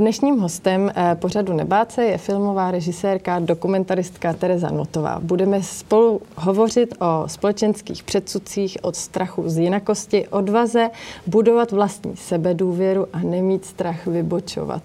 Dnešním 0.00 0.38
hostem 0.38 0.92
eh, 0.94 1.14
pořadu 1.14 1.52
Nebáce 1.52 2.04
je 2.04 2.18
filmová 2.18 2.70
režisérka, 2.70 3.38
dokumentaristka 3.38 4.32
Tereza 4.32 4.70
Notová. 4.70 5.18
Budeme 5.22 5.62
spolu 5.62 6.20
hovořit 6.36 6.94
o 7.00 7.28
společenských 7.28 8.02
předsudcích, 8.02 8.78
od 8.82 8.96
strachu 8.96 9.48
z 9.48 9.58
jinakosti, 9.58 10.28
odvaze, 10.28 10.90
budovat 11.26 11.72
vlastní 11.72 12.16
sebedůvěru 12.16 13.06
a 13.12 13.18
nemít 13.18 13.64
strach 13.64 14.06
vybočovat. 14.06 14.82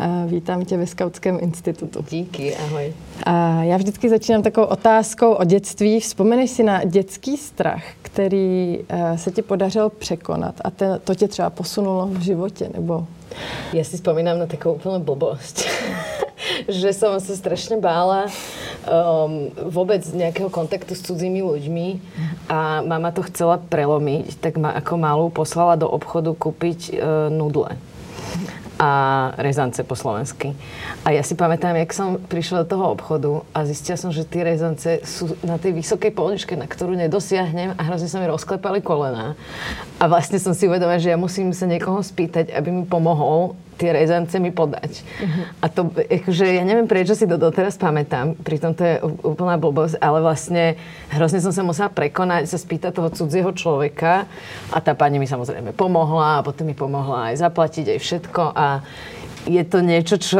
Eh, 0.00 0.08
vítám 0.26 0.64
tě 0.64 0.76
ve 0.76 0.86
Skautském 0.86 1.38
institutu. 1.40 2.04
Díky, 2.10 2.56
ahoj. 2.56 2.92
Já 3.60 3.76
vždycky 3.76 4.08
začínám 4.08 4.42
takovou 4.42 4.66
otázkou 4.66 5.32
o 5.32 5.44
dětství. 5.44 6.00
Vzpomeneš 6.00 6.50
si 6.50 6.62
na 6.62 6.84
dětský 6.84 7.36
strach, 7.36 7.84
který 8.02 8.78
eh, 8.88 9.18
se 9.18 9.30
ti 9.30 9.42
podařilo 9.42 9.90
překonat 9.90 10.54
a 10.64 10.70
to 11.04 11.14
tě 11.14 11.28
třeba 11.28 11.50
posunulo 11.50 12.06
v 12.06 12.20
životě 12.20 12.70
nebo 12.74 13.06
ja 13.72 13.82
si 13.84 13.96
spomínam 13.98 14.38
na 14.38 14.46
takú 14.46 14.76
úplnú 14.76 15.02
blbosť. 15.02 15.56
že 16.66 16.90
som 16.94 17.14
sa 17.22 17.34
strašne 17.38 17.78
bála 17.78 18.26
um, 18.86 19.50
vôbec 19.70 20.02
nejakého 20.10 20.50
kontaktu 20.50 20.94
s 20.98 21.04
cudzími 21.06 21.42
ľuďmi 21.42 21.88
a 22.50 22.82
mama 22.82 23.14
to 23.14 23.22
chcela 23.30 23.58
prelomiť, 23.58 24.42
tak 24.42 24.58
ma 24.58 24.74
ako 24.74 24.94
malú 24.98 25.26
poslala 25.30 25.78
do 25.78 25.86
obchodu 25.86 26.34
kúpiť 26.34 26.80
uh, 26.92 27.30
nudle 27.30 27.78
a 28.82 28.90
rezance 29.38 29.78
po 29.86 29.94
slovensky. 29.94 30.58
A 31.06 31.14
ja 31.14 31.22
si 31.22 31.38
pamätám, 31.38 31.78
jak 31.78 31.94
som 31.94 32.18
prišla 32.18 32.66
do 32.66 32.74
toho 32.74 32.98
obchodu 32.98 33.46
a 33.54 33.62
zistila 33.62 33.94
som, 33.94 34.10
že 34.10 34.26
tie 34.26 34.42
rezance 34.42 35.06
sú 35.06 35.38
na 35.46 35.54
tej 35.54 35.78
vysokej 35.78 36.10
poličke, 36.10 36.58
na 36.58 36.66
ktorú 36.66 36.98
nedosiahnem 36.98 37.78
a 37.78 37.82
hrozne 37.86 38.10
sa 38.10 38.18
mi 38.18 38.26
rozklepali 38.26 38.82
kolena. 38.82 39.38
A 40.02 40.04
vlastne 40.10 40.42
som 40.42 40.50
si 40.50 40.66
uvedomila, 40.66 40.98
že 40.98 41.14
ja 41.14 41.18
musím 41.20 41.54
sa 41.54 41.70
niekoho 41.70 42.02
spýtať, 42.02 42.50
aby 42.50 42.74
mi 42.74 42.82
pomohol 42.82 43.54
tie 43.80 43.90
rezance 43.92 44.36
mi 44.36 44.52
podať. 44.52 45.02
Uh-huh. 45.02 45.44
A 45.64 45.66
to, 45.72 45.88
akože, 45.96 46.44
ja 46.44 46.62
neviem, 46.62 46.86
prečo 46.86 47.16
si 47.16 47.24
to 47.24 47.40
doteraz 47.40 47.80
pamätám, 47.80 48.36
pritom 48.38 48.76
to 48.76 48.82
je 48.84 48.94
úplná 49.24 49.56
blbosť, 49.56 49.98
ale 49.98 50.20
vlastne 50.20 50.76
hrozne 51.10 51.40
som 51.40 51.50
sa 51.50 51.64
musela 51.64 51.88
prekonať, 51.88 52.48
sa 52.48 52.58
spýtať 52.60 52.92
toho 52.92 53.08
cudzieho 53.10 53.50
človeka 53.56 54.28
a 54.70 54.78
tá 54.78 54.92
pani 54.92 55.16
mi 55.16 55.26
samozrejme 55.26 55.72
pomohla 55.74 56.40
a 56.40 56.44
potom 56.44 56.68
mi 56.68 56.76
pomohla 56.76 57.32
aj 57.32 57.42
zaplatiť 57.42 57.96
aj 57.96 57.98
všetko 57.98 58.42
a 58.52 58.66
je 59.46 59.62
to 59.66 59.82
niečo, 59.82 60.16
čo 60.22 60.38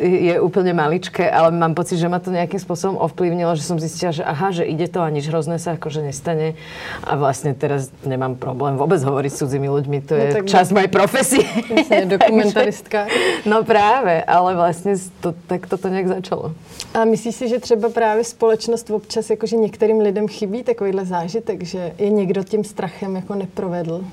je 0.00 0.40
úplne 0.40 0.72
maličké, 0.72 1.28
ale 1.28 1.52
mám 1.52 1.76
pocit, 1.76 2.00
že 2.00 2.08
ma 2.08 2.16
to 2.16 2.32
nejakým 2.32 2.56
spôsobom 2.56 2.96
ovplyvnilo, 2.96 3.52
že 3.52 3.64
som 3.64 3.76
zistila, 3.76 4.08
že 4.08 4.24
aha, 4.24 4.52
že 4.56 4.64
ide 4.64 4.88
to 4.88 5.04
a 5.04 5.08
nič 5.12 5.28
hrozné 5.28 5.60
sa 5.60 5.76
akože 5.76 6.00
nestane. 6.00 6.56
A 7.04 7.20
vlastne 7.20 7.52
teraz 7.52 7.92
nemám 8.08 8.40
problém 8.40 8.80
vôbec 8.80 9.00
hovoriť 9.04 9.30
s 9.32 9.38
cudzími 9.44 9.68
ľuďmi, 9.68 9.98
to 10.08 10.14
no, 10.16 10.20
je 10.20 10.30
čas 10.48 10.72
mojej 10.72 10.88
profesie. 10.88 11.44
Jasne, 11.68 12.08
dokumentaristka. 12.16 13.04
no 13.44 13.60
práve, 13.68 14.24
ale 14.24 14.56
vlastne 14.56 14.96
to, 15.20 15.36
tak 15.44 15.68
toto 15.68 15.92
nejak 15.92 16.08
začalo. 16.08 16.56
A 16.94 17.04
myslíš 17.04 17.34
si, 17.34 17.48
že 17.48 17.58
třeba 17.58 17.88
právě 17.88 18.24
společnost 18.24 18.90
občas, 18.90 19.30
jakože 19.30 19.56
některým 19.56 20.00
lidem 20.00 20.28
chybí 20.28 20.62
takovýhle 20.62 21.04
zážitek, 21.04 21.62
že 21.62 21.92
je 21.98 22.10
někdo 22.10 22.44
tím 22.44 22.64
strachem 22.64 23.16
jako 23.16 23.34
neprovedl 23.34 24.04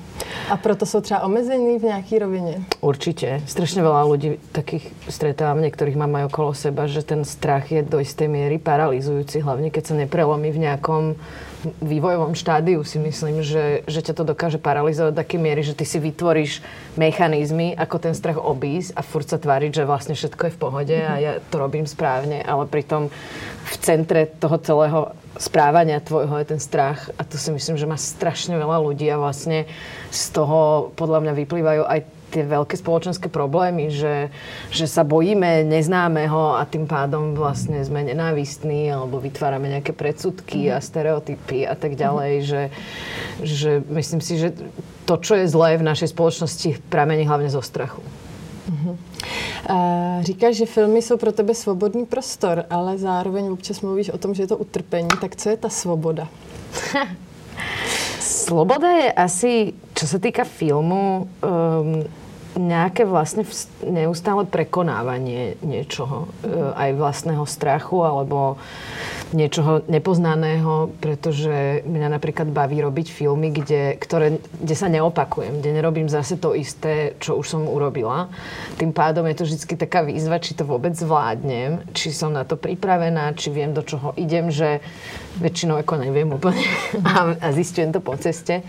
a 0.50 0.58
proto 0.58 0.86
jsou 0.86 1.02
třeba 1.02 1.24
omezení 1.24 1.80
v 1.80 1.84
nějaký 1.84 2.20
rovině? 2.20 2.64
Určite. 2.82 3.42
Strašne 3.48 3.82
veľa 3.82 4.04
ľudí 4.06 4.25
ľudí 4.26 4.42
takých 4.52 4.90
stretávam, 5.06 5.62
niektorých 5.62 5.98
mám 5.98 6.18
aj 6.18 6.34
okolo 6.34 6.52
seba, 6.58 6.90
že 6.90 7.06
ten 7.06 7.22
strach 7.22 7.70
je 7.70 7.86
do 7.86 8.02
istej 8.02 8.26
miery 8.26 8.58
paralizujúci, 8.58 9.46
hlavne 9.46 9.70
keď 9.70 9.84
sa 9.86 9.96
neprelomí 9.96 10.50
v 10.50 10.64
nejakom 10.66 11.04
vývojovom 11.82 12.38
štádiu. 12.38 12.82
Si 12.86 13.02
myslím, 13.02 13.42
že, 13.42 13.86
že 13.90 14.02
ťa 14.02 14.14
to 14.22 14.24
dokáže 14.26 14.62
paralizovať 14.62 15.14
do 15.14 15.20
takej 15.22 15.40
miery, 15.42 15.62
že 15.66 15.78
ty 15.78 15.86
si 15.86 15.98
vytvoríš 15.98 16.62
mechanizmy, 16.98 17.74
ako 17.78 17.98
ten 18.02 18.14
strach 18.18 18.38
obísť 18.38 18.94
a 18.98 19.02
furt 19.02 19.26
sa 19.30 19.42
tváriť, 19.42 19.82
že 19.82 19.90
vlastne 19.90 20.14
všetko 20.14 20.42
je 20.50 20.56
v 20.58 20.62
pohode 20.62 20.98
a 20.98 21.14
ja 21.18 21.32
to 21.42 21.56
robím 21.58 21.90
správne, 21.90 22.42
ale 22.42 22.70
pritom 22.70 23.10
v 23.66 23.76
centre 23.82 24.30
toho 24.38 24.58
celého 24.62 25.02
správania 25.36 26.00
tvojho 26.00 26.38
je 26.40 26.48
ten 26.48 26.62
strach 26.62 27.12
a 27.20 27.26
to 27.28 27.36
si 27.36 27.52
myslím, 27.52 27.76
že 27.76 27.90
má 27.90 28.00
strašne 28.00 28.56
veľa 28.56 28.78
ľudí 28.80 29.10
a 29.12 29.20
vlastne 29.20 29.68
z 30.08 30.24
toho 30.32 30.94
podľa 30.96 31.28
mňa 31.28 31.34
vyplývajú 31.34 31.84
aj 31.84 32.00
tie 32.32 32.44
veľké 32.44 32.76
spoločenské 32.78 33.28
problémy, 33.30 33.90
že, 33.94 34.30
že 34.70 34.86
sa 34.86 35.06
bojíme 35.06 35.66
neznámeho 35.66 36.58
a 36.58 36.66
tým 36.66 36.90
pádom 36.90 37.38
vlastne 37.38 37.82
sme 37.86 38.04
nenávistní 38.04 38.92
alebo 38.92 39.22
vytvárame 39.22 39.70
nejaké 39.70 39.94
predsudky 39.94 40.72
a 40.72 40.82
stereotypy 40.82 41.68
a 41.68 41.76
tak 41.78 41.96
ďalej, 41.96 42.34
že, 42.44 42.64
že 43.42 43.72
myslím 43.92 44.22
si, 44.22 44.38
že 44.38 44.50
to, 45.06 45.16
čo 45.22 45.38
je 45.38 45.46
zlé 45.48 45.78
v 45.78 45.88
našej 45.88 46.12
spoločnosti, 46.12 46.82
pramení 46.90 47.30
hlavne 47.30 47.50
zo 47.50 47.62
strachu. 47.62 48.02
Uh-huh. 48.66 48.98
Uh, 49.70 50.24
říkáš, 50.24 50.56
že 50.56 50.66
filmy 50.66 51.02
jsou 51.02 51.18
pro 51.18 51.32
tebe 51.32 51.54
svobodný 51.54 52.06
prostor, 52.06 52.66
ale 52.70 52.98
zároveň 52.98 53.50
občas 53.50 53.82
mluvíš 53.82 54.10
o 54.10 54.18
tom, 54.18 54.34
že 54.34 54.44
je 54.44 54.48
to 54.48 54.58
utrpení. 54.58 55.08
Tak 55.22 55.36
co 55.36 55.50
je 55.50 55.58
ta 55.58 55.70
svoboda? 55.70 56.28
Sloboda 58.46 58.86
je 59.02 59.10
asi, 59.10 59.54
čo 59.98 60.06
sa 60.06 60.22
týka 60.22 60.46
filmu, 60.46 61.26
um, 61.42 62.06
nejaké 62.56 63.10
vlastne 63.10 63.42
neustále 63.82 64.46
prekonávanie 64.48 65.60
niečoho, 65.60 66.32
e, 66.40 66.56
aj 66.72 66.90
vlastného 66.96 67.44
strachu 67.44 68.00
alebo 68.00 68.56
niečoho 69.34 69.82
nepoznaného, 69.90 70.94
pretože 71.02 71.82
mňa 71.88 72.20
napríklad 72.20 72.52
baví 72.52 72.84
robiť 72.84 73.08
filmy, 73.10 73.50
kde, 73.50 73.98
ktoré, 73.98 74.38
kde 74.62 74.76
sa 74.78 74.92
neopakujem, 74.92 75.64
kde 75.64 75.70
nerobím 75.74 76.12
zase 76.12 76.38
to 76.38 76.54
isté, 76.54 77.18
čo 77.18 77.40
už 77.40 77.48
som 77.48 77.62
urobila. 77.66 78.30
Tým 78.78 78.94
pádom 78.94 79.26
je 79.26 79.36
to 79.40 79.44
vždy 79.48 79.76
taká 79.80 80.06
výzva, 80.06 80.38
či 80.38 80.54
to 80.54 80.68
vôbec 80.68 80.94
zvládnem, 80.94 81.82
či 81.98 82.14
som 82.14 82.30
na 82.30 82.46
to 82.46 82.60
pripravená, 82.60 83.34
či 83.34 83.50
viem, 83.50 83.74
do 83.74 83.82
čoho 83.82 84.14
idem, 84.20 84.54
že 84.54 84.84
väčšinou 85.42 85.80
ako 85.82 86.06
neviem 86.06 86.30
úplne 86.30 86.66
a, 87.08 87.34
a 87.40 87.48
zistujem 87.56 87.90
to 87.90 88.04
po 88.04 88.14
ceste. 88.20 88.62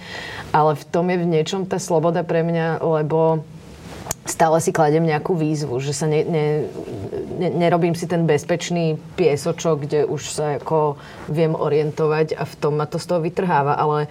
Ale 0.55 0.73
v 0.79 0.85
tom 0.89 1.11
je 1.11 1.19
v 1.21 1.27
niečom 1.27 1.69
tá 1.69 1.77
sloboda 1.77 2.23
pre 2.25 2.41
mňa, 2.47 2.81
lebo 2.81 3.45
stále 4.27 4.59
si 4.61 4.75
kladem 4.75 5.07
nejakú 5.07 5.39
výzvu, 5.39 5.79
že 5.79 5.95
sa 5.95 6.11
ne, 6.11 6.27
ne, 6.27 6.47
ne, 7.39 7.49
nerobím 7.51 7.95
si 7.95 8.11
ten 8.11 8.27
bezpečný 8.27 8.99
piesočok, 9.15 9.87
kde 9.87 10.01
už 10.07 10.23
sa 10.31 10.59
ako 10.59 10.99
viem 11.31 11.55
orientovať 11.55 12.35
a 12.35 12.43
v 12.43 12.55
tom 12.59 12.79
ma 12.79 12.87
to 12.91 12.99
z 12.99 13.07
toho 13.07 13.21
vytrháva, 13.23 13.79
ale 13.79 14.11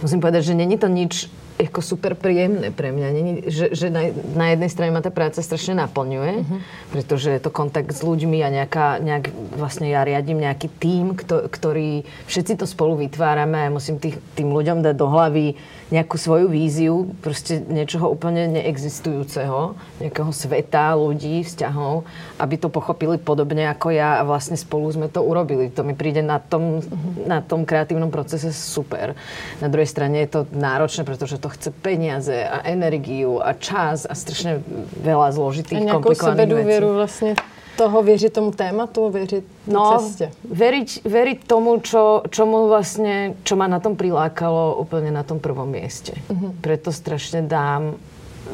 musím 0.00 0.22
povedať, 0.22 0.54
že 0.54 0.58
není 0.58 0.78
to 0.78 0.86
nič 0.86 1.26
ako 1.58 1.82
super 1.82 2.14
príjemné 2.14 2.70
pre 2.70 2.94
mňa. 2.94 3.08
Není, 3.10 3.32
že, 3.50 3.74
že 3.74 3.90
na, 3.90 4.14
na 4.38 4.54
jednej 4.54 4.70
strane 4.70 4.94
ma 4.94 5.02
tá 5.02 5.10
práca 5.10 5.42
strašne 5.42 5.74
naplňuje, 5.82 6.32
uh-huh. 6.38 6.58
pretože 6.94 7.34
je 7.34 7.40
to 7.42 7.50
kontakt 7.50 7.90
s 7.90 8.06
ľuďmi 8.06 8.38
a 8.46 8.48
nejaká, 8.62 9.02
nejak, 9.02 9.34
vlastne 9.58 9.90
ja 9.90 10.06
riadím 10.06 10.38
nejaký 10.38 10.70
tím, 10.78 11.18
kto, 11.18 11.50
ktorý 11.50 12.06
všetci 12.30 12.62
to 12.62 12.66
spolu 12.70 13.02
vytvárame 13.02 13.66
a 13.66 13.74
musím 13.74 13.98
tých, 13.98 14.22
tým 14.38 14.54
ľuďom 14.54 14.86
dať 14.86 14.94
do 14.94 15.06
hlavy 15.10 15.58
nejakú 15.88 16.20
svoju 16.20 16.52
víziu, 16.52 17.08
proste 17.24 17.64
niečoho 17.64 18.12
úplne 18.12 18.44
neexistujúceho, 18.60 19.72
nejakého 20.04 20.28
sveta, 20.36 20.92
ľudí, 20.92 21.40
vzťahov, 21.48 22.04
aby 22.36 22.54
to 22.60 22.68
pochopili 22.68 23.16
podobne 23.16 23.64
ako 23.72 23.96
ja 23.96 24.20
a 24.20 24.22
vlastne 24.28 24.60
spolu 24.60 24.92
sme 24.92 25.08
to 25.08 25.24
urobili. 25.24 25.72
To 25.72 25.80
mi 25.80 25.96
príde 25.96 26.20
na 26.20 26.44
tom, 26.44 26.84
na 27.24 27.40
tom 27.40 27.64
kreatívnom 27.64 28.12
procese 28.12 28.52
super. 28.52 29.16
Na 29.64 29.72
druhej 29.72 29.88
strane 29.88 30.20
je 30.28 30.28
to 30.28 30.40
náročné, 30.52 31.08
pretože 31.08 31.40
to 31.40 31.47
chce 31.48 31.70
peniaze 31.70 32.36
a 32.44 32.64
energiu 32.68 33.40
a 33.40 33.52
čas 33.56 34.04
a 34.04 34.14
strašne 34.14 34.60
veľa 35.00 35.32
zložitých, 35.32 35.88
komplikovaných 35.88 36.64
vecí. 36.64 36.84
vlastne 36.84 37.30
toho 37.78 38.02
věřit 38.02 38.32
tomu 38.32 38.50
tématu, 38.50 39.10
věřit 39.10 39.44
no, 39.66 39.98
ceste. 39.98 40.30
Veriť, 40.50 41.04
veriť 41.04 41.38
tomu, 41.46 41.78
čo, 41.78 42.26
čomu 42.30 42.66
vlastne, 42.66 43.38
čo 43.46 43.54
ma 43.54 43.70
na 43.70 43.78
tom 43.78 43.94
prilákalo 43.94 44.82
úplne 44.82 45.14
na 45.14 45.22
tom 45.22 45.38
prvom 45.38 45.70
mieste. 45.70 46.18
Uh-huh. 46.26 46.50
Preto 46.58 46.90
strašne 46.90 47.46
dám 47.46 47.94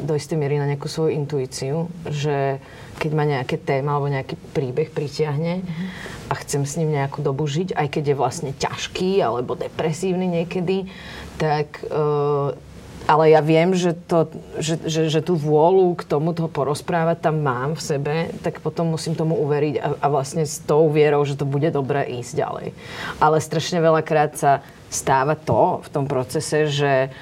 do 0.05 0.13
istej 0.13 0.37
miery 0.37 0.61
na 0.61 0.69
nejakú 0.69 0.85
svoju 0.85 1.17
intuíciu, 1.17 1.89
že 2.05 2.61
keď 3.01 3.11
ma 3.17 3.25
nejaké 3.25 3.57
téma 3.57 3.97
alebo 3.97 4.13
nejaký 4.13 4.37
príbeh 4.53 4.93
pritiahne 4.93 5.65
uh-huh. 5.65 6.29
a 6.29 6.33
chcem 6.45 6.61
s 6.61 6.77
ním 6.77 6.93
nejakú 6.93 7.25
dobu 7.25 7.49
žiť, 7.49 7.73
aj 7.73 7.87
keď 7.97 8.03
je 8.13 8.15
vlastne 8.15 8.51
ťažký 8.53 9.25
alebo 9.25 9.57
depresívny 9.57 10.29
niekedy, 10.29 10.85
tak 11.41 11.81
uh, 11.89 12.53
ale 13.05 13.29
ja 13.29 13.41
viem, 13.41 13.77
že, 13.77 13.93
to, 13.93 14.29
že, 14.57 14.81
že, 14.85 15.01
že 15.13 15.21
tú 15.21 15.37
vôľu 15.37 15.93
k 15.93 16.09
tomuto 16.09 16.49
porozprávať 16.49 17.21
tam 17.21 17.45
mám 17.45 17.77
v 17.77 17.81
sebe, 17.81 18.15
tak 18.41 18.61
potom 18.65 18.93
musím 18.93 19.13
tomu 19.13 19.37
uveriť 19.45 19.75
a, 19.77 19.87
a 20.01 20.07
vlastne 20.09 20.41
s 20.41 20.57
tou 20.65 20.89
vierou, 20.89 21.21
že 21.21 21.37
to 21.37 21.45
bude 21.45 21.69
dobré 21.69 22.09
ísť 22.17 22.33
ďalej. 22.33 22.67
Ale 23.21 23.37
strašne 23.37 23.77
veľakrát 23.77 24.33
sa 24.37 24.65
stáva 24.89 25.37
to 25.37 25.85
v 25.85 25.89
tom 25.93 26.05
procese, 26.09 26.65
že 26.65 27.13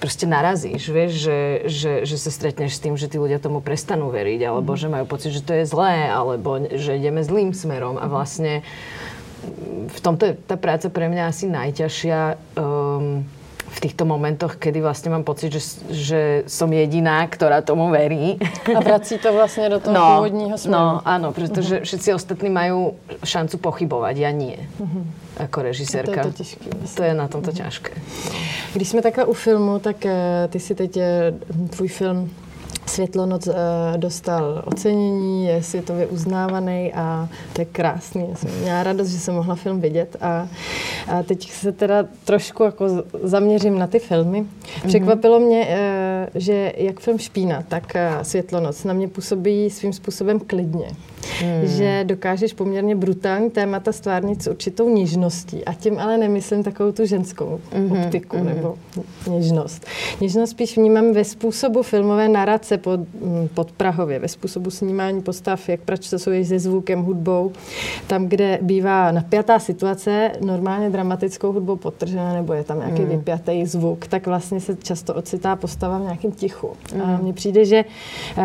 proste 0.00 0.24
narazíš, 0.24 0.88
vieš, 0.88 1.12
že, 1.28 1.38
že, 1.68 1.92
že 2.08 2.16
sa 2.16 2.30
stretneš 2.32 2.76
s 2.76 2.82
tým, 2.84 2.96
že 2.96 3.08
tí 3.08 3.20
ľudia 3.20 3.40
tomu 3.40 3.60
prestanú 3.60 4.08
veriť, 4.08 4.40
alebo 4.44 4.76
mm. 4.76 4.80
že 4.80 4.92
majú 4.92 5.04
pocit, 5.08 5.32
že 5.32 5.44
to 5.44 5.52
je 5.56 5.64
zlé, 5.68 6.08
alebo 6.08 6.60
že 6.72 6.96
ideme 6.96 7.20
zlým 7.20 7.52
smerom 7.52 8.00
a 8.00 8.08
vlastne 8.08 8.64
v 9.88 9.98
tomto 10.00 10.32
je 10.32 10.34
tá 10.48 10.56
práca 10.56 10.88
pre 10.88 11.08
mňa 11.12 11.28
asi 11.28 11.44
najťažšia. 11.52 12.20
Um, 12.56 13.28
v 13.74 13.78
týchto 13.82 14.06
momentoch, 14.06 14.54
kedy 14.54 14.78
vlastne 14.78 15.10
mám 15.10 15.26
pocit, 15.26 15.50
že, 15.50 15.62
že 15.90 16.20
som 16.46 16.70
jediná, 16.70 17.26
ktorá 17.26 17.58
tomu 17.58 17.90
verí. 17.90 18.38
A 18.70 18.78
vrací 18.78 19.18
to 19.18 19.34
vlastne 19.34 19.66
do 19.66 19.82
toho 19.82 19.90
no, 19.90 20.22
pôvodního 20.22 20.54
smeru. 20.54 20.74
No, 20.78 20.84
áno, 21.02 21.34
pretože 21.34 21.82
uh-huh. 21.82 21.86
všetci 21.86 22.08
ostatní 22.14 22.54
majú 22.54 22.94
šancu 23.26 23.58
pochybovať, 23.58 24.14
ja 24.14 24.30
nie. 24.30 24.54
Uh-huh. 24.78 25.02
Ako 25.42 25.66
režisérka. 25.66 26.22
to 26.22 26.30
je 26.30 26.32
to 26.32 26.38
těžké. 26.38 26.66
To 26.94 27.02
je 27.02 27.14
na 27.14 27.26
tomto 27.26 27.50
uh-huh. 27.50 27.60
ťažké. 27.66 27.92
Když 28.78 28.88
jsme 28.88 29.02
takhle 29.02 29.24
u 29.24 29.34
filmu, 29.34 29.78
tak 29.78 29.96
uh, 30.06 30.10
ty 30.48 30.60
si 30.60 30.74
teď 30.74 30.96
uh, 30.96 31.02
tvůj 31.68 31.88
film 31.88 32.30
Světlonoc 32.94 33.46
uh, 33.46 33.54
dostal 33.96 34.62
ocenění, 34.64 35.46
je 35.46 35.62
světově 35.62 36.06
uznávaný 36.06 36.92
a 36.92 37.28
to 37.52 37.60
je 37.60 37.64
krásný. 37.64 38.26
Já 38.30 38.36
jsem 38.36 38.50
měla 38.62 38.82
radost, 38.82 39.08
že 39.08 39.18
jsem 39.18 39.34
mohla 39.34 39.54
film 39.54 39.80
vidět 39.80 40.16
a, 40.20 40.48
a 41.08 41.22
teď 41.22 41.50
se 41.50 41.72
teda 41.72 42.04
trošku 42.24 42.62
jako 42.62 42.86
zaměřím 43.22 43.78
na 43.78 43.86
ty 43.86 43.98
filmy. 43.98 44.42
Mm-hmm. 44.42 44.88
Překvapilo 44.88 45.40
mě, 45.40 45.68
uh, 45.68 46.40
že 46.40 46.72
jak 46.76 47.00
film 47.00 47.18
Špína, 47.18 47.62
tak 47.68 47.92
uh, 47.94 48.22
Světlonoc 48.22 48.84
na 48.84 48.92
mě 48.92 49.08
působí 49.08 49.70
svým 49.70 49.92
způsobem 49.92 50.40
klidně. 50.40 50.86
Hmm. 51.40 51.66
Že 51.66 52.04
dokážeš 52.04 52.52
poměrně 52.52 52.96
brutální 52.96 53.50
témata 53.50 53.92
stvárnit 53.92 54.42
s 54.42 54.46
určitou 54.46 54.94
něžností. 54.94 55.64
A 55.64 55.74
tím 55.74 55.98
ale 55.98 56.18
nemyslím 56.18 56.62
takovou 56.62 56.92
tu 56.92 57.06
ženskou 57.06 57.60
mm-hmm. 57.72 58.04
optiku 58.06 58.36
mm-hmm. 58.36 58.44
nebo 58.44 58.74
něžnost. 59.30 59.86
Něžnost 60.20 60.50
spíš 60.50 60.76
vnímám 60.76 61.12
ve 61.12 61.24
způsobu 61.24 61.82
filmové 61.82 62.28
narace 62.28 62.78
pod, 62.84 63.00
mm, 63.00 63.48
pod 63.54 63.72
Prahově, 63.72 64.18
ve 64.18 64.28
způsobu 64.28 64.70
snímání 64.70 65.22
postav, 65.22 65.68
jak 65.68 65.80
pracuješ 65.80 66.48
se 66.48 66.58
zvukem, 66.58 67.02
hudbou. 67.02 67.52
Tam, 68.06 68.26
kde 68.26 68.58
bývá 68.62 69.12
napjatá 69.12 69.58
situace, 69.58 70.32
normálně 70.40 70.90
dramatickou 70.90 71.52
hudbou 71.52 71.76
podtržená, 71.76 72.32
nebo 72.32 72.52
je 72.52 72.64
tam 72.64 72.78
nějaký 72.78 73.02
mm. 73.02 73.08
vypjatý 73.08 73.66
zvuk, 73.66 74.06
tak 74.06 74.26
vlastně 74.26 74.60
se 74.60 74.76
často 74.76 75.14
ocitá 75.14 75.56
postava 75.56 75.98
v 75.98 76.02
nějakém 76.02 76.32
tichu. 76.32 76.70
Mm. 76.94 77.02
A 77.02 77.18
mně 77.22 77.32
přijde, 77.32 77.64
že 77.64 77.84
uh, 78.38 78.44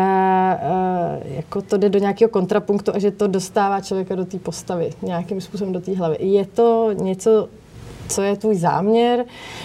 jako 1.36 1.62
to 1.62 1.76
jde 1.76 1.88
do 1.88 1.98
nějakého 1.98 2.28
kontrapunktu 2.28 2.80
punktu 2.80 2.96
a 2.96 2.98
že 2.98 3.10
to 3.10 3.26
dostává 3.26 3.80
člověka 3.80 4.14
do 4.14 4.24
té 4.24 4.38
postavy, 4.38 4.90
nějakým 5.02 5.40
způsobem 5.40 5.72
do 5.72 5.80
té 5.80 5.96
hlavy. 5.96 6.16
Je 6.20 6.46
to 6.46 6.92
něco, 6.92 7.48
co 8.10 8.22
je 8.22 8.36
tvůj 8.36 8.56
záměr, 8.56 9.24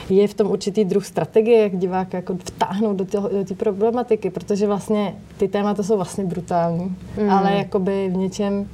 je 0.09 0.27
v 0.27 0.33
tom 0.33 0.51
určitý 0.51 0.86
druh 0.86 1.06
strategie, 1.06 1.62
jak 1.62 1.77
diváka 1.77 2.18
jako 2.18 2.36
vtáhnout 2.36 2.97
do 2.97 3.06
té 3.45 3.56
problematiky, 3.56 4.30
protože 4.30 4.68
vlastně 4.68 5.15
ty 5.38 5.47
témata 5.47 5.83
jsou 5.83 5.95
vlastně 5.95 6.25
brutální, 6.25 6.95
mm. 7.21 7.30
ale 7.30 7.53
jakoby 7.53 8.09
v 8.13 8.18
něčem 8.18 8.69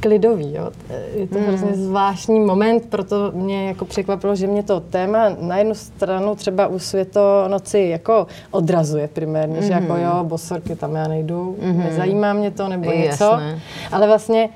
klidový. 0.00 0.54
Jo. 0.54 0.70
Je 1.14 1.26
to 1.26 1.38
mm. 1.38 1.44
hrozně 1.44 1.74
zvláštní 1.74 2.40
moment, 2.40 2.86
proto 2.88 3.32
mě 3.34 3.68
jako 3.68 3.84
překvapilo, 3.84 4.36
že 4.36 4.46
mě 4.46 4.62
to 4.62 4.80
téma 4.80 5.28
na 5.40 5.56
jednu 5.58 5.74
stranu 5.74 6.34
třeba 6.34 6.66
u 6.66 6.78
Světonoci 6.78 7.78
jako 7.78 8.26
odrazuje 8.50 9.08
primárně, 9.08 9.60
mm. 9.60 9.66
že 9.66 9.72
jako 9.72 9.92
mm-hmm. 9.92 10.16
jo, 10.16 10.24
bosorky 10.24 10.76
tam 10.76 10.94
já 10.94 11.08
nejdu, 11.08 11.56
mm. 11.62 11.78
nezajímá 11.78 12.32
mě 12.32 12.50
to 12.50 12.68
nebo 12.68 12.90
je 12.90 12.98
něco. 12.98 13.24
Jasné. 13.24 13.58
Ale 13.92 14.06
vlastně 14.06 14.48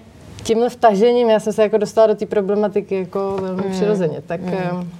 tímhle 0.48 0.68
vtažením 0.70 1.30
já 1.30 1.40
jsem 1.40 1.52
se 1.52 1.62
jako 1.62 1.78
dostala 1.78 2.06
do 2.06 2.14
té 2.14 2.26
problematiky 2.26 2.94
jako 2.94 3.36
velmi 3.40 3.62
mm. 3.62 3.72
přirozeně. 3.72 4.22
Tak, 4.26 4.40
mm. 4.40 4.90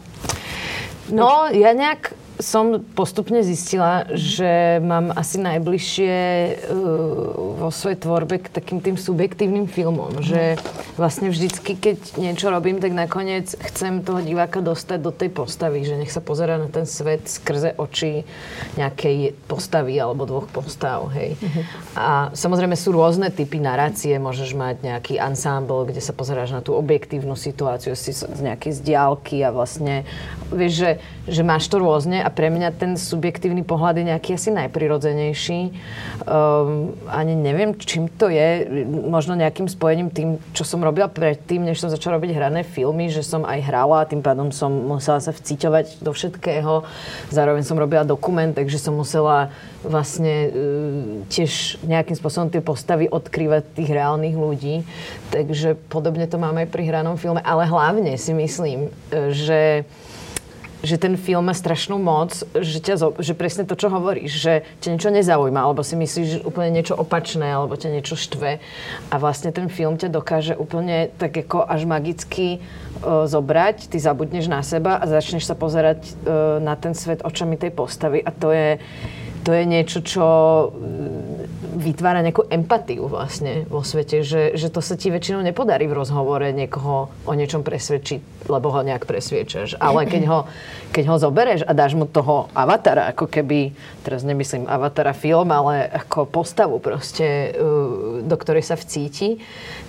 No, 1.08 1.48
ja 1.48 1.72
nejak 1.72 2.12
som 2.38 2.78
postupne 2.94 3.42
zistila, 3.42 4.06
že 4.14 4.78
mám 4.78 5.10
asi 5.10 5.42
najbližšie 5.42 6.14
uh, 6.14 7.58
vo 7.58 7.70
svojej 7.74 7.98
tvorbe 7.98 8.38
k 8.38 8.46
takým 8.46 8.78
tým 8.78 8.94
subjektívnym 8.94 9.66
filmom. 9.66 10.22
Že 10.22 10.54
vlastne 10.94 11.34
vždycky, 11.34 11.74
keď 11.74 11.98
niečo 12.14 12.48
robím, 12.54 12.78
tak 12.78 12.94
nakoniec 12.94 13.58
chcem 13.58 14.06
toho 14.06 14.22
diváka 14.22 14.62
dostať 14.62 14.98
do 15.02 15.10
tej 15.10 15.34
postavy, 15.34 15.82
že 15.82 15.98
nech 15.98 16.14
sa 16.14 16.22
pozera 16.22 16.62
na 16.62 16.70
ten 16.70 16.86
svet 16.86 17.26
skrze 17.26 17.74
oči 17.74 18.22
nejakej 18.78 19.34
postavy 19.50 19.98
alebo 19.98 20.22
dvoch 20.22 20.46
postav. 20.46 21.10
Hej. 21.18 21.34
Uh-huh. 21.34 21.64
A 21.98 22.06
samozrejme 22.38 22.78
sú 22.78 22.94
rôzne 22.94 23.34
typy 23.34 23.58
narácie. 23.58 24.14
Môžeš 24.22 24.54
mať 24.54 24.86
nejaký 24.86 25.18
ensemble, 25.18 25.90
kde 25.90 25.98
sa 25.98 26.14
pozeráš 26.14 26.54
na 26.54 26.62
tú 26.62 26.78
objektívnu 26.78 27.34
situáciu 27.34 27.98
si 27.98 28.14
z 28.14 28.40
nejakej 28.40 28.78
zdialky 28.78 29.42
a 29.42 29.50
vlastne 29.50 30.06
vieš, 30.54 30.72
že, 30.78 30.90
že 31.26 31.42
máš 31.42 31.66
to 31.66 31.82
rôzne 31.82 32.27
a 32.28 32.30
pre 32.30 32.52
mňa 32.52 32.76
ten 32.76 32.92
subjektívny 33.00 33.64
pohľad 33.64 33.96
je 33.96 34.12
nejaký 34.12 34.36
asi 34.36 34.52
najprirodzenejší. 34.52 35.72
Um, 36.28 36.92
ani 37.08 37.32
neviem, 37.32 37.72
čím 37.72 38.12
to 38.12 38.28
je. 38.28 38.68
Možno 38.84 39.32
nejakým 39.32 39.64
spojením 39.64 40.12
tým, 40.12 40.36
čo 40.52 40.68
som 40.68 40.84
robila 40.84 41.08
predtým, 41.08 41.64
než 41.64 41.80
som 41.80 41.88
začala 41.88 42.20
robiť 42.20 42.36
hrané 42.36 42.68
filmy, 42.68 43.08
že 43.08 43.24
som 43.24 43.48
aj 43.48 43.64
hrala, 43.64 44.04
tým 44.04 44.20
pádom 44.20 44.52
som 44.52 44.68
musela 44.68 45.24
sa 45.24 45.32
vciťovať 45.32 46.04
do 46.04 46.12
všetkého. 46.12 46.84
Zároveň 47.32 47.64
som 47.64 47.80
robila 47.80 48.04
dokument, 48.04 48.52
takže 48.52 48.76
som 48.76 48.92
musela 48.92 49.48
vlastne 49.80 50.52
uh, 50.52 50.52
tiež 51.32 51.80
nejakým 51.80 52.12
spôsobom 52.12 52.52
tie 52.52 52.60
postavy 52.60 53.08
odkrývať 53.08 53.72
tých 53.72 53.88
reálnych 53.88 54.36
ľudí. 54.36 54.84
Takže 55.32 55.80
podobne 55.88 56.28
to 56.28 56.36
máme 56.36 56.68
aj 56.68 56.68
pri 56.68 56.92
hranom 56.92 57.16
filme. 57.16 57.40
Ale 57.40 57.64
hlavne 57.64 58.20
si 58.20 58.36
myslím, 58.36 58.92
že 59.32 59.88
že 60.78 60.94
ten 60.94 61.18
film 61.18 61.50
má 61.50 61.54
strašnú 61.54 61.98
moc, 61.98 62.46
že, 62.54 62.78
ťa, 62.78 63.18
že 63.18 63.34
presne 63.34 63.66
to, 63.66 63.74
čo 63.74 63.90
hovoríš, 63.90 64.30
že 64.30 64.52
ťa 64.78 64.88
niečo 64.94 65.10
nezaujíma, 65.10 65.58
alebo 65.58 65.82
si 65.82 65.98
myslíš 65.98 66.46
úplne 66.46 66.70
niečo 66.70 66.94
opačné, 66.94 67.50
alebo 67.50 67.74
ťa 67.74 67.98
niečo 67.98 68.14
štve. 68.14 68.62
A 69.10 69.14
vlastne 69.18 69.50
ten 69.50 69.66
film 69.66 69.98
ťa 69.98 70.14
dokáže 70.14 70.54
úplne 70.54 71.10
tak 71.18 71.34
ako 71.34 71.66
až 71.66 71.82
magicky 71.82 72.62
uh, 73.02 73.26
zobrať, 73.26 73.90
ty 73.90 73.98
zabudneš 73.98 74.46
na 74.46 74.62
seba 74.62 75.02
a 75.02 75.04
začneš 75.10 75.50
sa 75.50 75.58
pozerať 75.58 76.14
uh, 76.22 76.62
na 76.62 76.78
ten 76.78 76.94
svet 76.94 77.26
očami 77.26 77.58
tej 77.58 77.74
postavy. 77.74 78.22
A 78.22 78.30
to 78.30 78.54
je, 78.54 78.78
to 79.42 79.50
je 79.50 79.62
niečo, 79.66 79.98
čo 80.06 80.26
vytvára 81.78 82.26
nejakú 82.26 82.50
empatiu 82.50 83.06
vlastne 83.06 83.62
vo 83.70 83.86
svete, 83.86 84.26
že, 84.26 84.58
že 84.58 84.66
to 84.68 84.82
sa 84.82 84.98
ti 84.98 85.14
väčšinou 85.14 85.46
nepodarí 85.46 85.86
v 85.86 85.94
rozhovore 85.94 86.50
niekoho 86.50 87.06
o 87.22 87.32
niečom 87.38 87.62
presvedčiť, 87.62 88.50
lebo 88.50 88.74
ho 88.74 88.82
nejak 88.82 89.06
presviečaš. 89.06 89.78
Ale 89.78 90.10
keď 90.10 90.22
ho, 90.26 90.38
keď 90.90 91.04
ho 91.06 91.16
zobereš 91.22 91.62
a 91.62 91.70
dáš 91.70 91.94
mu 91.94 92.10
toho 92.10 92.50
avatara, 92.50 93.14
ako 93.14 93.30
keby, 93.30 93.70
teraz 94.02 94.26
nemyslím 94.26 94.66
avatara 94.66 95.14
film, 95.14 95.54
ale 95.54 95.86
ako 95.86 96.26
postavu 96.26 96.82
proste, 96.82 97.54
uh, 97.54 98.26
do 98.26 98.36
ktorej 98.36 98.66
sa 98.66 98.74
vcíti, 98.74 99.38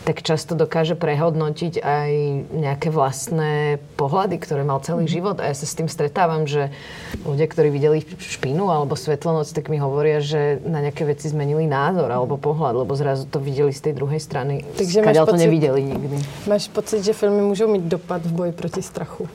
tak 0.06 0.22
často 0.22 0.54
dokáže 0.54 0.94
prehodnotiť 0.94 1.74
aj 1.82 2.10
nejaké 2.54 2.94
vlastné 2.94 3.82
pohľady, 3.98 4.38
ktoré 4.38 4.62
mal 4.62 4.80
celý 4.86 5.10
život. 5.10 5.42
A 5.42 5.50
ja 5.50 5.56
sa 5.58 5.66
s 5.66 5.74
tým 5.74 5.90
stretávam, 5.90 6.46
že 6.46 6.70
ľudia, 7.26 7.50
ktorí 7.50 7.74
videli 7.74 8.06
špínu 8.06 8.70
alebo 8.70 8.94
svetlonoc, 8.94 9.50
tak 9.50 9.74
mi 9.74 9.82
hovoria, 9.82 10.22
že 10.22 10.62
na 10.62 10.86
nejaké 10.86 11.10
veci 11.10 11.34
zmenili 11.34 11.66
názor 11.66 11.79
názor 11.88 12.12
alebo 12.12 12.36
pohľad, 12.36 12.84
lebo 12.84 12.92
zrazu 13.00 13.24
to 13.24 13.40
videli 13.40 13.72
z 13.72 13.90
tej 13.90 13.94
druhej 13.96 14.20
strany. 14.20 14.68
Takže 14.76 15.00
máš 15.00 15.24
pocit, 15.24 15.32
to 15.32 15.44
nevideli 15.48 15.82
nikdy. 15.88 16.18
Máš 16.46 16.66
pocit, 16.68 17.00
že 17.00 17.16
filmy 17.16 17.40
môžu 17.40 17.72
mít 17.72 17.88
dopad 17.88 18.20
v 18.28 18.32
boji 18.36 18.52
proti 18.52 18.82
strachu? 18.84 19.32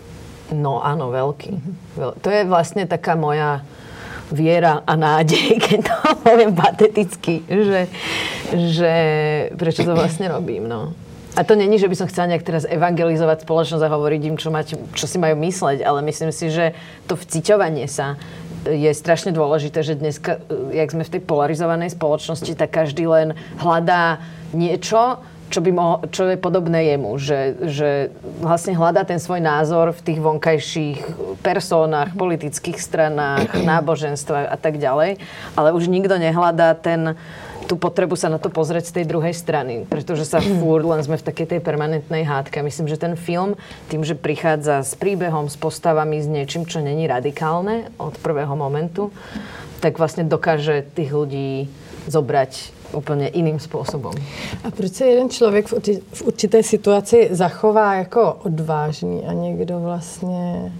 No 0.53 0.85
áno, 0.85 1.09
veľký. 1.09 1.53
Mm-hmm. 1.57 2.21
To 2.21 2.29
je 2.29 2.43
vlastne 2.45 2.85
taká 2.85 3.17
moja 3.17 3.65
viera 4.29 4.85
a 4.85 4.93
nádej, 4.97 5.57
keď 5.65 5.79
to 5.89 5.95
poviem 6.21 6.53
pateticky, 6.53 7.45
že, 7.49 7.81
že 8.53 8.93
prečo 9.57 9.85
to 9.85 9.97
vlastne 9.97 10.29
robím, 10.29 10.69
no. 10.69 10.93
A 11.35 11.43
to 11.43 11.59
není, 11.59 11.83
že 11.83 11.91
by 11.91 11.99
som 11.99 12.07
chcela 12.07 12.31
nejak 12.31 12.47
teraz 12.47 12.63
evangelizovať 12.63 13.43
spoločnosť 13.43 13.83
a 13.83 13.91
hovoriť 13.91 14.21
im, 14.23 14.37
čo, 14.39 14.55
mať, 14.55 14.79
čo 14.95 15.07
si 15.11 15.19
majú 15.19 15.35
mysleť, 15.43 15.83
ale 15.83 15.99
myslím 16.07 16.31
si, 16.31 16.47
že 16.47 16.79
to 17.11 17.19
vciťovanie 17.19 17.91
sa 17.91 18.15
je 18.65 18.91
strašne 18.97 19.31
dôležité, 19.31 19.85
že 19.85 19.95
dneska, 19.99 20.41
e, 20.49 20.81
jak 20.81 20.93
sme 20.93 21.05
v 21.05 21.13
tej 21.19 21.23
polarizovanej 21.23 21.93
spoločnosti, 21.93 22.53
tak 22.57 22.73
každý 22.73 23.05
len 23.07 23.37
hľadá 23.61 24.21
niečo, 24.57 25.21
čo, 25.53 25.61
by 25.63 25.71
mohol, 25.71 25.97
čo 26.11 26.27
je 26.27 26.41
podobné 26.41 26.91
jemu. 26.95 27.15
Že, 27.21 27.41
že 27.71 27.91
vlastne 28.43 28.75
hľadá 28.75 29.07
ten 29.07 29.23
svoj 29.23 29.39
názor 29.39 29.95
v 29.95 30.01
tých 30.03 30.19
vonkajších 30.19 30.99
personách, 31.47 32.17
politických 32.19 32.79
stranách, 32.81 33.53
náboženstvách 33.63 34.51
a 34.51 34.57
tak 34.59 34.83
ďalej. 34.83 35.23
Ale 35.55 35.69
už 35.77 35.87
nikto 35.87 36.19
nehľadá 36.19 36.75
ten 36.75 37.15
tú 37.65 37.81
potrebu 37.81 38.17
sa 38.17 38.29
na 38.29 38.39
to 38.39 38.53
pozrieť 38.53 38.93
z 38.93 38.95
tej 39.01 39.05
druhej 39.09 39.35
strany, 39.35 39.89
pretože 39.89 40.25
sa 40.29 40.41
fúr 40.61 40.85
len 40.85 41.01
sme 41.01 41.17
v 41.17 41.27
takej 41.27 41.57
tej 41.57 41.61
permanentnej 41.61 42.25
hádke. 42.25 42.63
Myslím, 42.63 42.89
že 42.89 43.01
ten 43.01 43.17
film 43.17 43.57
tým, 43.89 44.05
že 44.05 44.17
prichádza 44.17 44.85
s 44.85 44.95
príbehom, 44.95 45.49
s 45.49 45.57
postavami, 45.57 46.21
s 46.21 46.29
niečím, 46.29 46.69
čo 46.69 46.85
není 46.85 47.09
radikálne 47.09 47.91
od 48.01 48.17
prvého 48.21 48.55
momentu, 48.57 49.13
tak 49.81 50.01
vlastne 50.01 50.25
dokáže 50.25 50.85
tých 50.97 51.13
ľudí 51.13 51.69
zobrať 52.09 52.73
úplně 52.95 53.29
iným 53.29 53.59
způsobem. 53.59 54.13
A 54.65 54.71
proč 54.71 54.93
se 54.93 55.07
jeden 55.07 55.31
člověk 55.31 55.69
v 56.13 56.23
určité 56.23 56.63
situaci 56.63 57.29
zachová 57.31 57.95
jako 57.95 58.37
odvážný 58.45 59.27
a 59.27 59.33
někdo 59.33 59.81
vlastně 59.81 60.73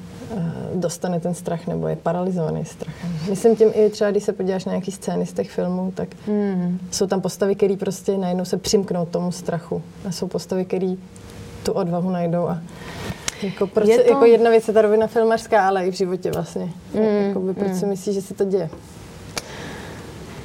dostane 0.75 1.21
ten 1.21 1.35
strach 1.35 1.67
nebo 1.67 1.89
je 1.89 1.97
paralizovaný 1.97 2.65
strachem. 2.65 3.11
Myslím 3.31 3.57
tím 3.57 3.69
i 3.75 3.91
třeba, 3.91 4.11
když 4.11 4.25
se 4.25 4.33
podíváš 4.33 4.65
na 4.65 4.73
nějaký 4.73 4.93
scény 4.93 5.27
z 5.27 5.33
těch 5.33 5.51
filmů, 5.51 5.93
tak 5.95 6.09
mm. 6.27 6.79
jsou 6.91 7.07
tam 7.07 7.21
postavy, 7.21 7.55
které 7.55 7.77
prostě 7.77 8.19
najednou 8.19 8.45
se 8.45 8.57
přimknou 8.57 9.07
tomu 9.07 9.33
strachu. 9.33 9.83
A 10.09 10.13
jsou 10.13 10.27
postavy, 10.29 10.65
které 10.65 10.95
tu 11.63 11.73
odvahu 11.73 12.11
najdou 12.11 12.49
a 12.49 12.59
jako, 13.43 13.67
proč, 13.67 13.89
je 13.89 13.99
to... 13.99 14.13
jako 14.13 14.25
jedna 14.25 14.51
věc 14.51 14.69
je 14.69 14.75
ta 14.75 14.83
rovina 14.83 15.07
filmařská, 15.07 15.69
ale 15.69 15.87
i 15.87 15.91
v 15.91 15.95
životě 15.95 16.31
vlastně. 16.31 16.69
Mm, 16.95 17.27
Jakoby, 17.29 17.55
proč 17.55 17.69
mm. 17.69 17.79
si 17.79 17.87
myslíš, 17.87 18.15
že 18.15 18.23
se 18.23 18.35
to 18.35 18.45
děje? 18.45 18.71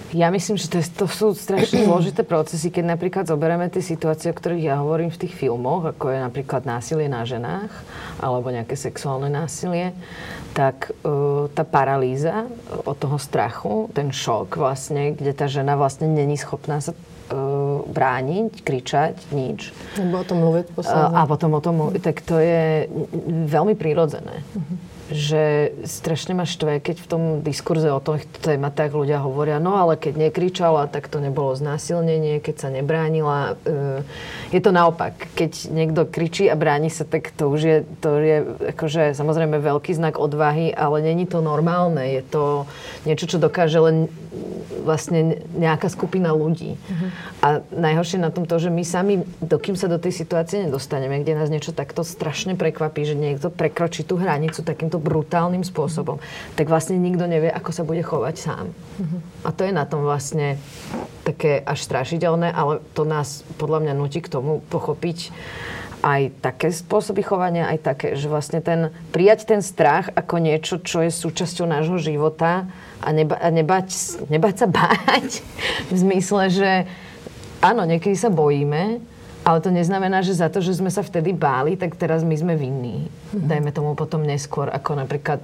Ja 0.10 0.34
myslím, 0.34 0.58
že 0.58 0.74
to, 0.74 0.82
je, 0.82 0.86
to 0.90 1.06
sú 1.06 1.38
strašne 1.38 1.84
zložité 1.88 2.26
procesy, 2.26 2.74
keď 2.74 2.98
napríklad 2.98 3.26
zoberieme 3.30 3.70
tie 3.70 3.84
situácie, 3.84 4.34
o 4.34 4.38
ktorých 4.38 4.74
ja 4.74 4.76
hovorím 4.82 5.14
v 5.14 5.22
tých 5.28 5.34
filmoch, 5.38 5.86
ako 5.86 6.10
je 6.10 6.20
napríklad 6.20 6.66
násilie 6.66 7.06
na 7.06 7.22
ženách 7.26 7.70
alebo 8.18 8.50
nejaké 8.50 8.74
sexuálne 8.74 9.30
násilie, 9.30 9.94
tak 10.58 10.92
uh, 11.06 11.46
tá 11.54 11.62
paralýza 11.62 12.50
od 12.84 12.98
toho 12.98 13.22
strachu, 13.22 13.88
ten 13.94 14.10
šok 14.10 14.58
vlastne, 14.58 15.14
kde 15.14 15.32
tá 15.32 15.46
žena 15.46 15.78
vlastne 15.78 16.10
není 16.10 16.36
schopná 16.36 16.82
sa 16.82 16.92
uh, 16.92 17.86
brániť, 17.86 18.66
kričať, 18.66 19.16
nič. 19.30 19.72
Nebo 19.96 20.20
o 20.20 20.26
tom 20.26 20.42
mluviť 20.42 20.66
posledne. 20.74 21.16
A 21.16 21.30
potom 21.30 21.54
o 21.54 21.62
tom 21.62 21.80
mluviť, 21.80 22.02
tak 22.02 22.26
to 22.26 22.42
je 22.42 22.90
veľmi 23.46 23.78
prirodzené. 23.78 24.42
Uh-huh 24.58 24.89
že 25.10 25.74
strašne 25.90 26.38
ma 26.38 26.46
štve, 26.46 26.78
keď 26.80 26.98
v 27.02 27.08
tom 27.10 27.24
diskurze 27.42 27.90
o 27.90 27.98
tých 27.98 28.30
tématách 28.46 28.94
ľudia 28.94 29.20
hovoria, 29.26 29.58
no 29.58 29.74
ale 29.74 29.98
keď 29.98 30.30
nekričala, 30.30 30.86
tak 30.86 31.10
to 31.10 31.18
nebolo 31.18 31.58
znásilnenie, 31.58 32.38
keď 32.38 32.56
sa 32.62 32.70
nebránila. 32.70 33.58
E, 33.66 34.06
je 34.54 34.62
to 34.62 34.70
naopak. 34.70 35.34
Keď 35.34 35.74
niekto 35.74 36.06
kričí 36.06 36.46
a 36.46 36.56
bráni 36.56 36.94
sa, 36.94 37.10
tak 37.10 37.34
to 37.34 37.50
už 37.50 37.62
je, 37.62 37.78
to 38.02 38.10
je 38.22 38.38
akože 38.78 39.18
samozrejme 39.18 39.58
veľký 39.58 39.98
znak 39.98 40.22
odvahy, 40.22 40.70
ale 40.70 41.02
není 41.02 41.26
to 41.26 41.42
normálne. 41.42 42.02
Je 42.06 42.22
to 42.22 42.70
niečo, 43.10 43.26
čo 43.26 43.42
dokáže 43.42 43.82
len 43.82 44.14
vlastne 44.80 45.44
nejaká 45.58 45.92
skupina 45.92 46.32
ľudí. 46.32 46.78
Uh-huh. 46.78 47.10
A 47.44 47.48
najhoršie 47.74 48.22
na 48.22 48.32
tom 48.32 48.48
to, 48.48 48.58
že 48.62 48.72
my 48.72 48.84
sami, 48.86 49.22
dokým 49.44 49.76
sa 49.76 49.92
do 49.92 50.00
tej 50.00 50.16
situácie 50.16 50.66
nedostaneme, 50.66 51.20
kde 51.22 51.36
nás 51.36 51.52
niečo 51.52 51.76
takto 51.76 52.06
strašne 52.06 52.56
prekvapí, 52.56 53.04
že 53.04 53.16
niekto 53.18 53.52
prekročí 53.52 54.08
tú 54.08 54.16
hranicu 54.16 54.64
takýmto 54.64 54.99
brutálnym 55.00 55.64
spôsobom, 55.64 56.20
tak 56.54 56.68
vlastne 56.68 57.00
nikto 57.00 57.26
nevie, 57.26 57.50
ako 57.50 57.72
sa 57.72 57.84
bude 57.88 58.04
chovať 58.04 58.36
sám. 58.36 58.66
A 59.48 59.50
to 59.56 59.64
je 59.64 59.74
na 59.74 59.88
tom 59.88 60.04
vlastne 60.04 60.60
také 61.24 61.64
až 61.64 61.82
strašidelné, 61.84 62.52
ale 62.52 62.84
to 62.94 63.08
nás 63.08 63.48
podľa 63.58 63.88
mňa 63.88 63.94
nutí 63.96 64.20
k 64.20 64.32
tomu 64.32 64.60
pochopiť 64.68 65.32
aj 66.00 66.32
také 66.40 66.72
spôsoby 66.72 67.24
chovania, 67.28 67.68
aj 67.68 67.80
také, 67.84 68.08
že 68.16 68.32
vlastne 68.32 68.64
ten, 68.64 68.92
prijať 69.12 69.52
ten 69.52 69.60
strach 69.60 70.08
ako 70.16 70.40
niečo, 70.40 70.80
čo 70.80 71.04
je 71.04 71.12
súčasťou 71.12 71.68
nášho 71.68 72.00
života 72.00 72.72
a, 73.04 73.10
neba, 73.12 73.36
a 73.36 73.52
nebať, 73.52 73.88
nebať 74.32 74.56
sa 74.64 74.68
báť 74.68 75.44
v 75.92 75.96
zmysle, 75.96 76.44
že 76.48 76.72
áno, 77.60 77.84
niekedy 77.84 78.16
sa 78.16 78.32
bojíme, 78.32 79.04
ale 79.48 79.64
to 79.64 79.72
neznamená, 79.72 80.20
že 80.22 80.36
za 80.36 80.52
to, 80.52 80.60
že 80.60 80.78
sme 80.78 80.92
sa 80.92 81.00
vtedy 81.00 81.32
báli, 81.32 81.80
tak 81.80 81.96
teraz 81.96 82.28
my 82.28 82.36
sme 82.36 82.54
vinní. 82.60 83.08
Mm-hmm. 83.08 83.48
Dajme 83.48 83.72
tomu 83.72 83.92
potom 83.96 84.22
neskôr, 84.22 84.68
ako 84.68 85.00
napríklad 85.00 85.42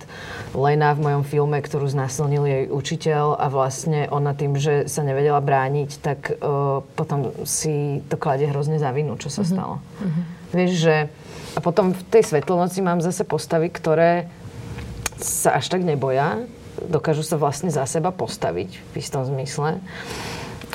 Lena 0.52 0.92
v 0.94 1.10
mojom 1.10 1.24
filme, 1.24 1.58
ktorú 1.58 1.88
znásilnil 1.88 2.44
jej 2.44 2.64
učiteľ 2.68 3.40
a 3.40 3.48
vlastne 3.48 4.12
ona 4.12 4.36
tým, 4.36 4.60
že 4.60 4.92
sa 4.92 5.02
nevedela 5.02 5.40
brániť, 5.40 5.90
tak 6.04 6.20
uh, 6.38 6.84
potom 7.00 7.32
si 7.48 8.04
to 8.12 8.20
kladie 8.20 8.52
hrozne 8.52 8.78
za 8.78 8.92
vinu, 8.92 9.16
čo 9.16 9.32
sa 9.32 9.42
mm-hmm. 9.42 9.56
stalo. 9.56 9.76
Mm-hmm. 9.80 10.24
Vieš, 10.54 10.72
že... 10.76 10.96
A 11.56 11.64
potom 11.64 11.96
v 11.96 12.04
tej 12.12 12.36
svetlnoci 12.36 12.84
mám 12.84 13.00
zase 13.00 13.24
postavy, 13.24 13.72
ktoré 13.72 14.28
sa 15.24 15.56
až 15.56 15.72
tak 15.72 15.88
neboja, 15.88 16.44
dokážu 16.84 17.24
sa 17.24 17.40
vlastne 17.40 17.72
za 17.72 17.88
seba 17.88 18.12
postaviť 18.12 18.70
v 18.92 18.94
istom 19.00 19.24
zmysle. 19.24 19.80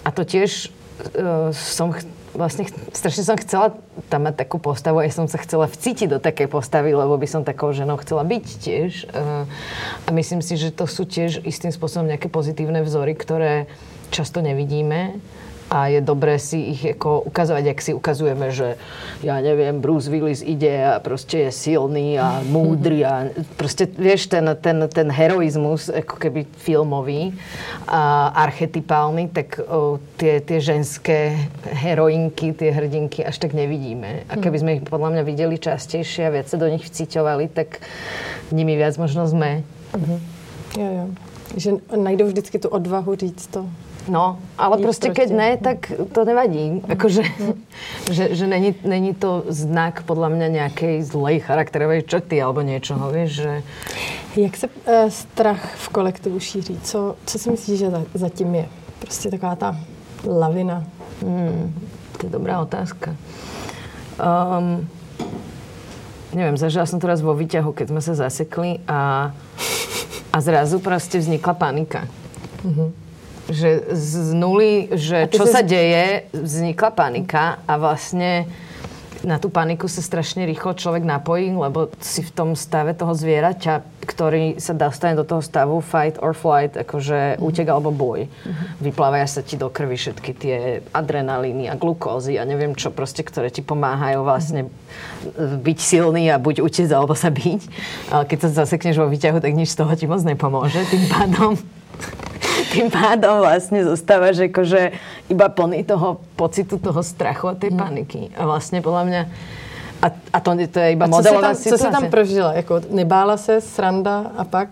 A 0.00 0.08
to 0.08 0.24
tiež 0.24 0.72
uh, 1.14 1.52
som 1.52 1.92
ch- 1.92 2.08
vlastne 2.34 2.66
strašne 2.94 3.22
som 3.26 3.36
chcela 3.38 3.74
tam 4.08 4.26
mať 4.26 4.46
takú 4.46 4.62
postavu, 4.62 5.02
aj 5.02 5.14
som 5.14 5.26
sa 5.26 5.38
chcela 5.42 5.66
vcítiť 5.66 6.08
do 6.10 6.18
takej 6.22 6.46
postavy, 6.46 6.94
lebo 6.94 7.18
by 7.18 7.26
som 7.26 7.42
takou 7.42 7.74
ženou 7.74 7.98
chcela 7.98 8.22
byť 8.22 8.46
tiež. 8.62 8.90
Uh, 9.10 9.44
a 10.06 10.08
myslím 10.14 10.40
si, 10.40 10.54
že 10.54 10.70
to 10.70 10.86
sú 10.86 11.06
tiež 11.06 11.42
istým 11.42 11.74
spôsobom 11.74 12.06
nejaké 12.06 12.30
pozitívne 12.30 12.86
vzory, 12.86 13.18
ktoré 13.18 13.66
často 14.10 14.42
nevidíme 14.42 15.18
a 15.70 15.86
je 15.86 16.02
dobré 16.02 16.34
si 16.42 16.74
ich 16.74 16.82
ako 16.82 17.30
ukazovať, 17.30 17.64
ak 17.70 17.78
si 17.78 17.92
ukazujeme, 17.94 18.50
že 18.50 18.74
ja 19.22 19.38
neviem, 19.38 19.78
Bruce 19.78 20.10
Willis 20.10 20.42
ide 20.42 20.82
a 20.82 20.98
proste 20.98 21.46
je 21.46 21.50
silný 21.54 22.18
a 22.18 22.42
múdry 22.42 23.06
a 23.06 23.30
proste, 23.54 23.86
vieš, 23.86 24.26
ten, 24.26 24.50
ten, 24.58 24.82
ten 24.90 25.08
heroizmus, 25.14 25.86
ako 25.86 26.18
keby 26.18 26.50
filmový 26.58 27.30
a 27.86 28.34
archetypálny, 28.34 29.30
tak 29.30 29.62
o, 29.62 30.02
tie, 30.18 30.42
tie 30.42 30.58
ženské 30.58 31.38
heroinky, 31.70 32.50
tie 32.50 32.74
hrdinky 32.74 33.22
až 33.22 33.38
tak 33.38 33.54
nevidíme. 33.54 34.26
A 34.26 34.42
keby 34.42 34.56
sme 34.58 34.70
ich 34.74 34.82
podľa 34.82 35.14
mňa 35.14 35.22
videli 35.22 35.54
častejšie 35.54 36.26
a 36.26 36.34
viac 36.34 36.50
sa 36.50 36.58
do 36.58 36.66
nich 36.66 36.82
vciťovali, 36.82 37.46
tak 37.54 37.78
nimi 38.50 38.74
viac 38.74 38.98
možno 38.98 39.22
sme. 39.30 39.62
Uh-huh. 39.94 40.18
Jo, 40.74 40.90
jo. 40.90 41.06
Že 41.50 41.70
najdou 41.94 42.26
vždycky 42.26 42.58
tu 42.58 42.66
odvahu 42.70 43.14
říct 43.14 43.46
to. 43.54 43.66
No, 44.10 44.42
ale 44.58 44.82
proste 44.82 45.14
keď 45.14 45.28
ne, 45.30 45.50
tak 45.54 45.86
to 46.10 46.26
nevadí. 46.26 46.82
Akože, 46.82 47.22
že, 48.16 48.34
že 48.34 48.44
není, 48.50 48.74
není 48.82 49.14
to 49.14 49.46
znak 49.46 50.02
podľa 50.02 50.34
mňa 50.34 50.46
nejakej 50.50 51.06
zlej 51.06 51.46
charakterovej 51.46 52.02
črty 52.10 52.42
alebo 52.42 52.66
niečoho, 52.66 53.06
vieš, 53.14 53.46
že... 53.46 53.52
Jak 54.36 54.56
se 54.56 54.66
e, 54.86 55.10
strach 55.10 55.62
v 55.74 55.88
kolektivu 55.88 56.40
šíří? 56.40 56.78
Co, 56.82 57.16
co 57.26 57.38
si 57.38 57.50
myslíš, 57.50 57.78
že 57.78 57.90
za, 57.90 58.02
zatím 58.14 58.54
je? 58.54 58.66
Prostě 58.98 59.30
taková 59.30 59.56
ta 59.56 59.76
lavina. 60.26 60.84
Hmm, 61.22 61.74
to 62.18 62.26
je 62.26 62.30
dobrá 62.30 62.60
otázka. 62.60 63.14
Um, 64.20 64.88
neviem, 66.34 66.56
zažila 66.56 66.86
som 66.86 67.00
to 67.00 67.06
raz 67.06 67.24
vo 67.24 67.34
výťahu, 67.34 67.72
keď 67.72 67.86
sme 67.88 68.02
sa 68.02 68.14
zasekli 68.14 68.82
a, 68.84 69.32
a 70.32 70.36
zrazu 70.40 70.78
proste 70.78 71.18
vznikla 71.18 71.54
panika. 71.54 72.04
Uh-huh 72.66 72.99
že 73.50 73.90
z 73.92 74.32
nuly, 74.32 74.88
že 74.94 75.26
čo 75.28 75.44
sa 75.44 75.60
deje, 75.60 76.30
vznikla 76.32 76.90
panika 76.94 77.58
a 77.66 77.74
vlastne 77.76 78.46
na 79.20 79.36
tú 79.36 79.52
paniku 79.52 79.84
sa 79.84 80.00
strašne 80.00 80.48
rýchlo 80.48 80.72
človek 80.72 81.04
napojí, 81.04 81.52
lebo 81.52 81.92
si 82.00 82.24
v 82.24 82.32
tom 82.32 82.56
stave 82.56 82.96
toho 82.96 83.12
zvieraťa, 83.12 83.84
ktorý 84.08 84.56
sa 84.56 84.72
dostane 84.72 85.12
do 85.12 85.28
toho 85.28 85.44
stavu 85.44 85.84
fight 85.84 86.16
or 86.24 86.32
flight, 86.32 86.72
akože 86.72 87.36
mm-hmm. 87.36 87.44
útek 87.44 87.68
alebo 87.68 87.92
boj. 87.92 88.26
Mm-hmm. 88.26 88.66
Vyplávajú 88.80 89.26
sa 89.28 89.40
ti 89.44 89.60
do 89.60 89.68
krvi 89.68 90.00
všetky 90.00 90.30
tie 90.32 90.56
adrenalíny 90.96 91.68
a 91.68 91.76
glukózy 91.76 92.40
a 92.40 92.48
neviem 92.48 92.72
čo 92.72 92.88
proste, 92.88 93.20
ktoré 93.20 93.52
ti 93.52 93.60
pomáhajú 93.60 94.24
vlastne 94.24 94.72
mm-hmm. 94.72 95.60
byť 95.68 95.78
silný 95.78 96.32
a 96.32 96.40
buď 96.40 96.64
utiec 96.64 96.88
alebo 96.88 97.12
sa 97.12 97.28
byť. 97.28 97.60
Ale 98.08 98.24
keď 98.24 98.38
sa 98.48 98.64
zasekneš 98.64 98.96
vo 99.04 99.06
výťahu, 99.12 99.44
tak 99.44 99.52
nič 99.52 99.76
z 99.76 99.84
toho 99.84 99.92
ti 99.92 100.08
moc 100.08 100.24
nepomôže. 100.24 100.80
Tým 100.88 101.04
pádom 101.12 101.60
tým 102.70 102.86
pádom 102.88 103.42
vlastne 103.42 103.82
zostávaš 103.82 104.46
akože 104.46 104.94
iba 105.26 105.46
plný 105.50 105.82
toho 105.82 106.22
pocitu, 106.38 106.78
toho 106.78 107.02
strachu 107.02 107.50
a 107.50 107.58
tej 107.58 107.74
mm. 107.74 107.78
paniky. 107.78 108.20
A 108.38 108.46
vlastne 108.46 108.78
podľa 108.78 109.04
mňa 109.10 109.22
a, 110.02 110.08
a 110.32 110.38
to, 110.40 110.56
to 110.56 110.78
je 110.80 110.88
iba 110.96 111.04
a 111.04 111.12
modelová 111.12 111.52
co 111.52 111.60
situácia. 111.60 111.76
Co 111.76 111.84
si 111.84 111.92
tam 111.92 112.10
prožila? 112.10 112.52
Jako, 112.52 112.80
nebála 112.90 113.36
se, 113.36 113.60
sranda 113.60 114.32
a 114.36 114.44
pak? 114.44 114.68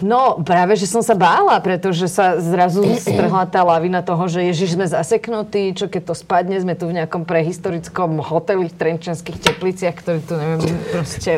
No, 0.00 0.40
práve, 0.40 0.72
že 0.76 0.88
som 0.88 1.04
sa 1.04 1.12
bála, 1.12 1.60
pretože 1.60 2.08
sa 2.08 2.40
zrazu 2.40 2.80
strhla 2.96 3.44
tá 3.44 3.60
lavina 3.60 4.00
toho, 4.00 4.24
že 4.24 4.40
ježiš, 4.40 4.76
sme 4.76 4.88
zaseknutí, 4.88 5.76
čo 5.76 5.84
keď 5.88 6.02
to 6.08 6.14
spadne, 6.16 6.56
sme 6.56 6.72
tu 6.72 6.88
v 6.88 6.96
nejakom 6.96 7.28
prehistorickom 7.28 8.24
hoteli 8.24 8.72
v 8.72 8.76
Trenčanských 8.76 9.36
tepliciach, 9.36 9.96
ktorý 10.00 10.20
tu, 10.24 10.32
neviem, 10.40 10.60
proste 10.88 11.32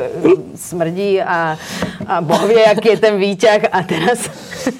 smrdí 0.54 1.18
a, 1.18 1.58
a 2.06 2.14
boh 2.22 2.46
vie, 2.46 2.62
aký 2.62 2.94
je 2.94 2.98
ten 3.02 3.18
výťah. 3.18 3.74
A 3.74 3.82
teraz, 3.82 4.30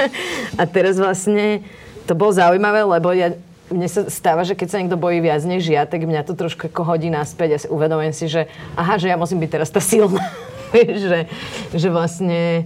a 0.61 0.63
teraz 0.67 0.95
vlastne 1.03 1.67
to 2.07 2.15
bolo 2.15 2.31
zaujímavé, 2.31 2.87
lebo 2.87 3.11
ja 3.11 3.35
mne 3.73 3.89
sa 3.89 4.07
stáva, 4.09 4.45
že 4.45 4.55
keď 4.55 4.69
sa 4.69 4.79
niekto 4.79 5.01
bojí 5.01 5.19
viac 5.19 5.43
než 5.43 5.67
ja, 5.67 5.89
tak 5.89 6.05
mňa 6.05 6.29
to 6.29 6.37
trošku 6.37 6.69
ako 6.69 6.85
hodí 6.85 7.09
naspäť 7.09 7.57
a 7.57 7.59
si 7.59 7.67
uvedomujem 7.69 8.15
si, 8.15 8.27
že 8.29 8.47
aha, 8.77 9.01
že 9.01 9.09
ja 9.09 9.17
musím 9.17 9.41
byť 9.43 9.51
teraz 9.51 9.69
tá 9.73 9.81
silná. 9.81 10.23
že, 11.05 11.29
že 11.73 11.89
vlastne 11.93 12.65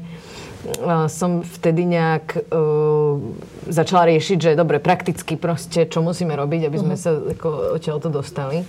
uh, 0.83 1.11
som 1.11 1.43
vtedy 1.43 1.87
nejak 1.87 2.39
uh, 2.51 3.19
začala 3.67 4.11
riešiť, 4.15 4.39
že 4.39 4.51
dobre, 4.59 4.79
prakticky 4.79 5.35
proste, 5.35 5.87
čo 5.87 6.03
musíme 6.03 6.35
robiť, 6.35 6.71
aby 6.71 6.77
sme 6.79 6.95
uh-huh. 6.95 7.03
sa 7.03 7.35
ako, 7.35 7.79
odtiaľto 7.79 8.09
dostali. 8.11 8.63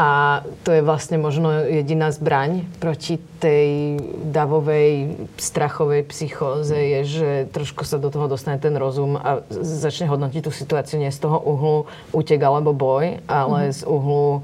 A 0.00 0.40
to 0.64 0.72
je 0.72 0.80
vlastne 0.80 1.20
možno 1.20 1.52
jediná 1.68 2.08
zbraň 2.08 2.64
proti 2.80 3.20
tej 3.36 4.00
davovej, 4.32 5.12
strachovej 5.36 6.08
psychóze, 6.08 6.72
je, 6.72 7.00
že 7.04 7.30
trošku 7.52 7.84
sa 7.84 8.00
do 8.00 8.08
toho 8.08 8.24
dostane 8.24 8.56
ten 8.56 8.72
rozum 8.80 9.20
a 9.20 9.44
začne 9.60 10.08
hodnotiť 10.08 10.48
tú 10.48 10.48
situáciu 10.48 10.96
nie 10.96 11.12
z 11.12 11.20
toho 11.20 11.36
uhlu 11.36 11.84
útek 12.16 12.40
alebo 12.40 12.72
boj, 12.72 13.20
ale 13.28 13.68
mm-hmm. 13.68 13.76
z 13.76 13.80
uhlu 13.84 14.40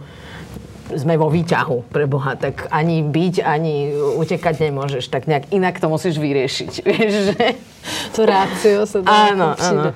sme 0.93 1.17
vo 1.17 1.33
výťahu 1.33 1.89
pre 1.89 2.05
Boha, 2.05 2.37
tak 2.37 2.69
ani 2.69 3.01
byť, 3.01 3.35
ani 3.41 3.97
utekať 3.97 4.61
nemôžeš. 4.61 5.09
Tak 5.09 5.25
nejak 5.25 5.51
inak 5.57 5.81
to 5.81 5.89
musíš 5.89 6.21
vyriešiť. 6.21 6.73
Vieš, 6.87 7.13
že... 7.33 7.45
To 8.16 8.26
rácio 8.26 8.87
se 8.87 9.02
to 9.02 9.11
Ano, 9.11 9.55
ano. 9.59 9.93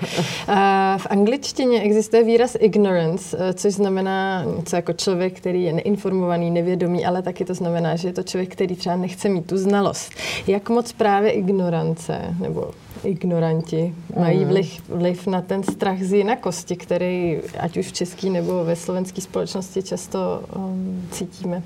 v 0.99 1.07
angličtině 1.11 1.81
existuje 1.83 2.25
výraz 2.25 2.57
ignorance, 2.61 3.37
eh, 3.41 3.53
což 3.53 3.75
znamená 3.75 4.45
něco 4.57 4.77
jako 4.77 4.93
člověk, 4.93 5.37
který 5.37 5.65
je 5.65 5.73
neinformovaný, 5.73 6.51
nevědomý, 6.51 7.07
ale 7.07 7.23
taky 7.23 7.45
to 7.45 7.55
znamená, 7.55 7.97
že 7.97 8.09
je 8.09 8.13
to 8.13 8.23
člověk, 8.23 8.53
který 8.53 8.77
třeba 8.77 8.97
nechce 8.97 9.29
mít 9.29 9.47
tu 9.47 9.57
znalost. 9.57 10.13
Jak 10.47 10.69
moc 10.69 10.93
právě 10.93 11.31
ignorance 11.31 12.35
nebo 12.41 12.71
ignoranti 13.05 13.95
mají 14.19 14.39
mhm. 14.39 14.49
vliv, 14.49 14.83
vliv 14.89 15.27
na 15.27 15.41
ten 15.41 15.63
strach 15.63 16.03
z 16.03 16.13
jinakosti, 16.13 16.77
který 16.77 17.39
ať 17.59 17.77
už 17.77 17.87
v 17.87 17.93
české 17.93 18.31
nebo 18.31 18.65
ve 18.65 18.77
slovenské 18.77 19.21
společnosti 19.21 19.83
často 19.83 20.43
um, 20.57 21.09
cítíme. 21.11 21.63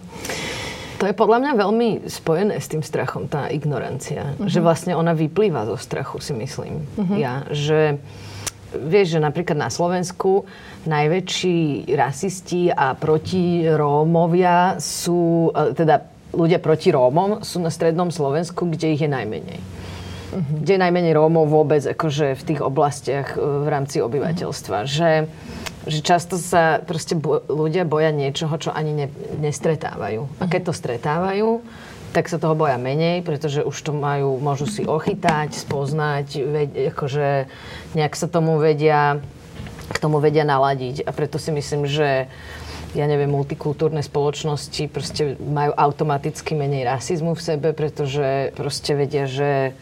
To 1.04 1.12
je 1.12 1.20
podľa 1.20 1.38
mňa 1.44 1.52
veľmi 1.60 1.88
spojené 2.08 2.56
s 2.56 2.72
tým 2.72 2.80
strachom, 2.80 3.28
tá 3.28 3.52
ignorancia. 3.52 4.32
Uh-huh. 4.40 4.48
Že 4.48 4.64
vlastne 4.64 4.92
ona 4.96 5.12
vyplýva 5.12 5.68
zo 5.68 5.76
strachu, 5.76 6.16
si 6.24 6.32
myslím. 6.32 6.80
Uh-huh. 6.96 7.20
Ja, 7.20 7.44
že 7.52 8.00
vieš, 8.72 9.12
že 9.12 9.20
napríklad 9.20 9.60
na 9.60 9.68
Slovensku 9.68 10.48
najväčší 10.88 11.92
rasisti 11.92 12.72
a 12.72 12.96
proti 12.96 13.68
Rómovia 13.68 14.80
sú, 14.80 15.52
e, 15.52 15.76
teda 15.76 16.08
ľudia 16.32 16.56
proti 16.56 16.88
Rómom 16.88 17.44
sú 17.44 17.60
na 17.60 17.68
strednom 17.68 18.08
Slovensku, 18.08 18.64
kde 18.72 18.96
ich 18.96 19.04
je 19.04 19.10
najmenej 19.12 19.60
uh-huh. 19.60 20.64
kde 20.64 20.72
je 20.74 20.80
najmenej 20.88 21.12
Rómov 21.14 21.52
vôbec 21.52 21.84
akože 21.84 22.34
v 22.34 22.42
tých 22.42 22.60
oblastiach 22.64 23.36
e, 23.36 23.40
v 23.40 23.68
rámci 23.68 24.00
obyvateľstva. 24.00 24.78
Uh-huh. 24.82 24.90
Že, 24.90 25.10
že 25.84 26.00
často 26.00 26.40
sa 26.40 26.80
proste 26.80 27.16
bo, 27.16 27.44
ľudia 27.44 27.84
boja 27.84 28.08
niečoho, 28.08 28.52
čo 28.56 28.70
ani 28.72 28.92
ne, 28.92 29.08
nestretávajú. 29.40 30.40
A 30.40 30.44
keď 30.48 30.70
to 30.70 30.72
stretávajú, 30.72 31.60
tak 32.14 32.30
sa 32.30 32.38
toho 32.38 32.54
boja 32.54 32.78
menej, 32.78 33.26
pretože 33.26 33.66
už 33.66 33.74
to 33.74 33.90
majú, 33.90 34.38
môžu 34.38 34.70
si 34.70 34.86
ochytať, 34.86 35.50
spoznať, 35.50 36.26
ved, 36.46 36.70
akože 36.94 37.50
nejak 37.98 38.14
sa 38.14 38.30
tomu 38.30 38.56
vedia, 38.62 39.18
k 39.90 39.96
tomu 39.98 40.22
vedia 40.22 40.46
naladiť. 40.46 41.02
A 41.04 41.10
preto 41.10 41.42
si 41.42 41.50
myslím, 41.50 41.90
že 41.90 42.30
ja 42.94 43.10
neviem, 43.10 43.26
multikultúrne 43.26 43.98
spoločnosti 44.06 44.86
proste 44.86 45.34
majú 45.42 45.74
automaticky 45.74 46.54
menej 46.54 46.86
rasizmu 46.86 47.34
v 47.34 47.42
sebe, 47.42 47.68
pretože 47.74 48.54
proste 48.54 48.94
vedia, 48.94 49.26
že 49.26 49.74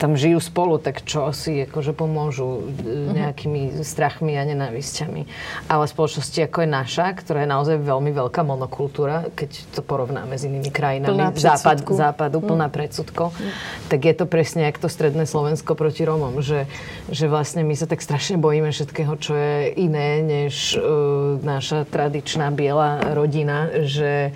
tam 0.00 0.16
žijú 0.16 0.40
spolu, 0.40 0.80
tak 0.80 1.04
čo 1.04 1.28
si 1.36 1.68
akože 1.68 1.92
pomôžu 1.92 2.48
e, 2.48 2.60
mhm. 2.72 3.12
nejakými 3.20 3.62
strachmi 3.84 4.32
a 4.40 4.48
nenávisťami. 4.48 5.28
Ale 5.68 5.84
spoločnosti 5.84 6.40
ako 6.48 6.64
je 6.64 6.68
naša, 6.72 7.06
ktorá 7.20 7.44
je 7.44 7.52
naozaj 7.52 7.76
veľmi 7.84 8.08
veľká 8.16 8.40
monokultúra, 8.40 9.28
keď 9.36 9.50
to 9.76 9.84
porovnáme 9.84 10.32
s 10.40 10.48
inými 10.48 10.72
krajinami 10.72 11.36
západ, 11.36 11.84
západu, 11.84 12.40
mhm. 12.40 12.46
plná 12.48 12.68
predsudko, 12.72 13.28
mm. 13.28 13.52
tak 13.92 14.00
je 14.08 14.14
to 14.16 14.24
presne 14.24 14.64
ako 14.64 14.88
to 14.88 14.88
stredné 14.88 15.28
Slovensko 15.28 15.76
proti 15.76 16.08
Rómom, 16.08 16.40
že, 16.40 16.64
že 17.12 17.28
vlastne 17.28 17.60
my 17.60 17.76
sa 17.76 17.84
tak 17.84 18.00
strašne 18.00 18.40
bojíme 18.40 18.72
všetkého, 18.72 19.12
čo 19.20 19.36
je 19.36 19.76
iné 19.76 20.24
než 20.24 20.80
uh, 20.80 21.36
naša 21.44 21.84
tradičná 21.84 22.48
biela 22.54 23.12
rodina, 23.12 23.68
že, 23.84 24.32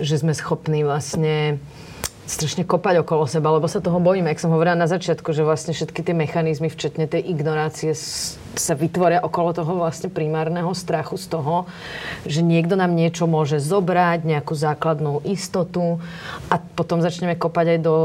že 0.00 0.14
sme 0.16 0.32
schopní 0.32 0.86
vlastne 0.86 1.60
strašne 2.32 2.64
kopať 2.64 3.04
okolo 3.04 3.28
seba, 3.28 3.52
lebo 3.52 3.68
sa 3.68 3.84
toho 3.84 4.00
bojíme. 4.00 4.32
Jak 4.32 4.40
som 4.40 4.56
hovorila 4.56 4.72
na 4.72 4.88
začiatku, 4.88 5.36
že 5.36 5.44
vlastne 5.44 5.76
všetky 5.76 6.00
tie 6.00 6.16
mechanizmy, 6.16 6.72
včetne 6.72 7.04
tej 7.04 7.28
ignorácie, 7.28 7.92
sa 8.52 8.76
vytvoria 8.76 9.20
okolo 9.20 9.52
toho 9.52 9.76
vlastne 9.76 10.08
primárneho 10.08 10.72
strachu 10.72 11.20
z 11.20 11.26
toho, 11.28 11.68
že 12.24 12.40
niekto 12.40 12.76
nám 12.76 12.92
niečo 12.96 13.28
môže 13.28 13.60
zobrať, 13.60 14.24
nejakú 14.24 14.52
základnú 14.56 15.24
istotu 15.28 16.00
a 16.48 16.56
potom 16.56 17.04
začneme 17.04 17.36
kopať 17.36 17.76
aj 17.76 17.78
do 17.84 17.96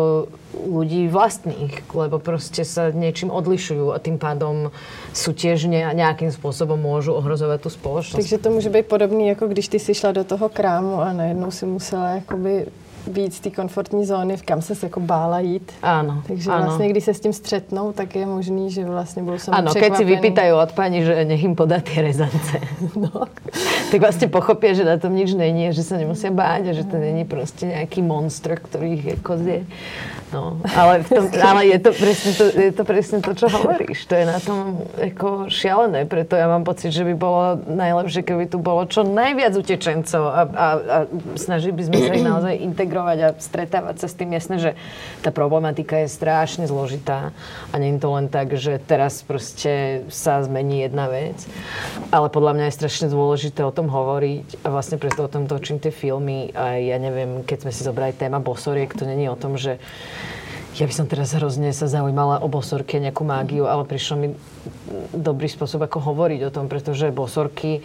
ľudí 0.56 1.08
vlastných, 1.12 1.84
lebo 1.92 2.20
proste 2.20 2.64
sa 2.64 2.90
niečím 2.92 3.32
odlišujú 3.32 3.92
a 3.92 4.00
tým 4.00 4.18
pádom 4.20 4.72
sú 5.12 5.36
tiež 5.36 5.68
nejakým 5.72 6.32
spôsobom 6.32 6.80
môžu 6.80 7.14
ohrozovať 7.16 7.60
tú 7.62 7.70
spoločnosť. 7.70 8.18
Takže 8.18 8.38
to 8.38 8.50
může 8.50 8.70
být 8.70 8.86
podobný, 8.86 9.28
jako 9.28 9.48
když 9.48 9.68
ty 9.68 9.80
si 9.80 9.94
šla 9.94 10.12
do 10.12 10.24
toho 10.24 10.50
krámu 10.50 11.02
a 11.02 11.14
najednou 11.14 11.52
si 11.52 11.66
musela 11.66 12.10
jakoby 12.10 12.66
víc 13.08 13.36
z 13.36 13.40
té 13.40 13.50
komfortní 13.50 14.06
zóny, 14.06 14.38
v 14.38 14.44
kam 14.44 14.62
se 14.62 14.74
jako 14.84 15.00
bála 15.00 15.40
jít. 15.40 15.72
Áno. 15.82 16.24
Takže 16.28 16.52
áno. 16.52 16.66
vlastně, 16.66 16.90
když 16.90 17.04
se 17.04 17.14
s 17.14 17.20
tím 17.20 17.34
střetnou, 17.34 17.92
tak 17.92 18.16
je 18.16 18.26
možný, 18.26 18.72
že 18.72 18.86
vlastně 18.86 19.24
budou 19.24 19.38
sami 19.38 19.58
Áno, 19.58 19.74
keď 19.74 19.96
si 19.96 20.04
vypýtajú 20.06 20.54
od 20.58 20.72
pani, 20.72 21.04
že 21.04 21.26
nech 21.26 21.44
im 21.44 21.56
podá 21.56 21.80
tie 21.80 22.02
rezance. 22.02 22.60
No. 22.98 23.30
tak 23.92 24.00
vlastne 24.02 24.28
pochopia, 24.28 24.74
že 24.74 24.84
na 24.84 24.98
tom 24.98 25.14
nič 25.14 25.38
není, 25.38 25.70
že 25.70 25.86
sa 25.86 26.02
nemusia 26.02 26.34
báť 26.34 26.72
a 26.72 26.72
že 26.74 26.84
to 26.84 26.98
není 26.98 27.24
proste 27.30 27.70
nejaký 27.70 28.02
monster, 28.02 28.58
ktorý 28.58 28.88
ich 28.98 29.06
ako 29.22 29.32
zje. 29.38 29.60
No, 30.28 30.60
ale, 30.76 31.08
v 31.08 31.10
tom, 31.10 31.26
ale 31.50 31.72
je, 31.72 31.78
to 31.80 31.92
presne 31.96 32.32
to, 32.36 32.46
je 32.52 32.72
to 32.76 32.84
presne 32.84 33.18
to, 33.24 33.32
čo 33.32 33.48
hovoríš. 33.48 34.12
To 34.12 34.14
je 34.20 34.26
na 34.28 34.40
tom 34.44 34.84
ako 35.00 35.48
šialené, 35.48 36.04
preto 36.04 36.36
ja 36.36 36.52
mám 36.52 36.68
pocit, 36.68 36.92
že 36.92 37.08
by 37.08 37.14
bolo 37.16 37.56
najlepšie, 37.64 38.28
keby 38.28 38.52
tu 38.52 38.60
bolo 38.60 38.84
čo 38.92 39.08
najviac 39.08 39.56
utečencov 39.56 40.24
a, 40.28 40.42
a, 40.44 40.68
a 40.76 40.98
snažili 41.40 41.72
by 41.80 41.84
sme 41.88 41.96
sa 42.04 42.12
ich 42.12 42.28
naozaj 42.28 42.54
integrovať 42.74 42.97
a 43.06 43.36
stretávať 43.38 44.02
sa 44.02 44.08
s 44.10 44.18
tým. 44.18 44.34
Jasné, 44.34 44.56
že 44.58 44.72
tá 45.22 45.30
problematika 45.30 46.02
je 46.02 46.10
strašne 46.10 46.66
zložitá 46.66 47.36
a 47.70 47.76
nie 47.78 47.94
je 47.94 48.02
to 48.02 48.10
len 48.10 48.28
tak, 48.32 48.58
že 48.58 48.82
teraz 48.82 49.22
proste 49.22 50.06
sa 50.10 50.42
zmení 50.42 50.88
jedna 50.88 51.12
vec, 51.12 51.38
ale 52.10 52.32
podľa 52.34 52.58
mňa 52.58 52.66
je 52.70 52.78
strašne 52.80 53.08
dôležité 53.12 53.62
o 53.62 53.76
tom 53.76 53.92
hovoriť 53.92 54.66
a 54.66 54.68
vlastne 54.74 54.98
preto 54.98 55.26
o 55.26 55.32
tom 55.32 55.46
točím 55.46 55.78
tie 55.78 55.94
filmy 55.94 56.50
a 56.58 56.80
ja 56.80 56.98
neviem, 56.98 57.46
keď 57.46 57.68
sme 57.68 57.72
si 57.76 57.86
zobrali 57.86 58.16
téma 58.16 58.42
bosoriek, 58.42 58.90
to 58.94 59.06
není 59.06 59.30
o 59.30 59.38
tom, 59.38 59.60
že 59.60 59.78
ja 60.78 60.86
by 60.86 60.94
som 60.94 61.10
teraz 61.10 61.34
hrozne 61.34 61.74
sa 61.74 61.90
zaujímala 61.90 62.46
o 62.46 62.48
bosorke, 62.48 63.02
nejakú 63.02 63.26
mágiu, 63.26 63.66
ale 63.66 63.82
prišlo 63.82 64.16
mi 64.22 64.28
dobrý 65.10 65.50
spôsob, 65.50 65.82
ako 65.82 66.14
hovoriť 66.14 66.46
o 66.46 66.54
tom, 66.54 66.70
pretože 66.70 67.10
bosorky 67.10 67.82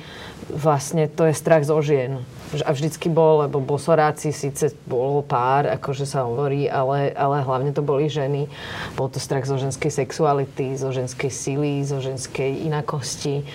vlastne 0.52 1.08
to 1.08 1.24
je 1.24 1.32
strach 1.32 1.64
zo 1.64 1.80
žien. 1.80 2.20
A 2.60 2.70
vždycky 2.76 3.08
bol, 3.08 3.48
lebo 3.48 3.64
bosoráci 3.64 4.28
síce 4.28 4.76
bol 4.84 5.24
pár, 5.24 5.64
akože 5.72 6.04
sa 6.04 6.28
hovorí, 6.28 6.68
ale, 6.68 7.08
ale 7.16 7.40
hlavne 7.40 7.72
to 7.72 7.80
boli 7.80 8.12
ženy. 8.12 8.44
Bol 8.92 9.08
to 9.08 9.16
strach 9.16 9.48
zo 9.48 9.56
ženskej 9.56 9.88
sexuality, 9.88 10.76
zo 10.76 10.92
ženskej 10.92 11.32
sily, 11.32 11.80
zo 11.80 12.04
ženskej 12.04 12.68
inakosti. 12.68 13.48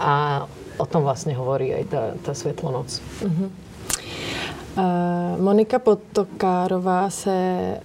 A 0.00 0.44
o 0.80 0.86
tom 0.88 1.04
vlastne 1.04 1.36
hovorí 1.36 1.76
aj 1.76 1.84
tá, 1.92 2.02
tá 2.24 2.32
Svetlonoc. 2.32 2.88
Uh-huh. 3.20 3.52
Monika 5.40 5.78
Potokárová, 5.78 7.10
se, 7.10 7.30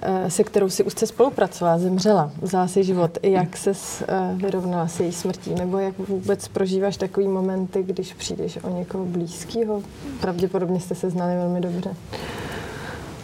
uh, 0.08 0.28
se 0.28 0.44
kterou 0.44 0.70
si 0.70 0.84
už 0.84 0.94
se 0.94 1.08
spolupracovala, 1.08 1.78
zemřela, 1.78 2.32
vzala 2.42 2.68
si 2.68 2.84
život. 2.84 3.18
Jak 3.24 3.58
se 3.58 3.72
uh, 3.72 4.42
vyrovnala 4.42 4.88
s 4.88 5.00
její 5.00 5.12
smrtí? 5.12 5.56
Nebo 5.56 5.78
jak 5.78 6.00
vůbec 6.00 6.48
prožíváš 6.48 6.98
takový 6.98 7.28
momenty, 7.28 7.84
když 7.84 8.14
přijdeš 8.14 8.60
o 8.64 8.70
někoho 8.70 9.06
blízkého? 9.06 9.82
Pravděpodobně 10.22 10.80
jste 10.80 10.96
se 10.96 11.10
znali 11.10 11.36
velmi 11.36 11.62
dobře. 11.62 11.96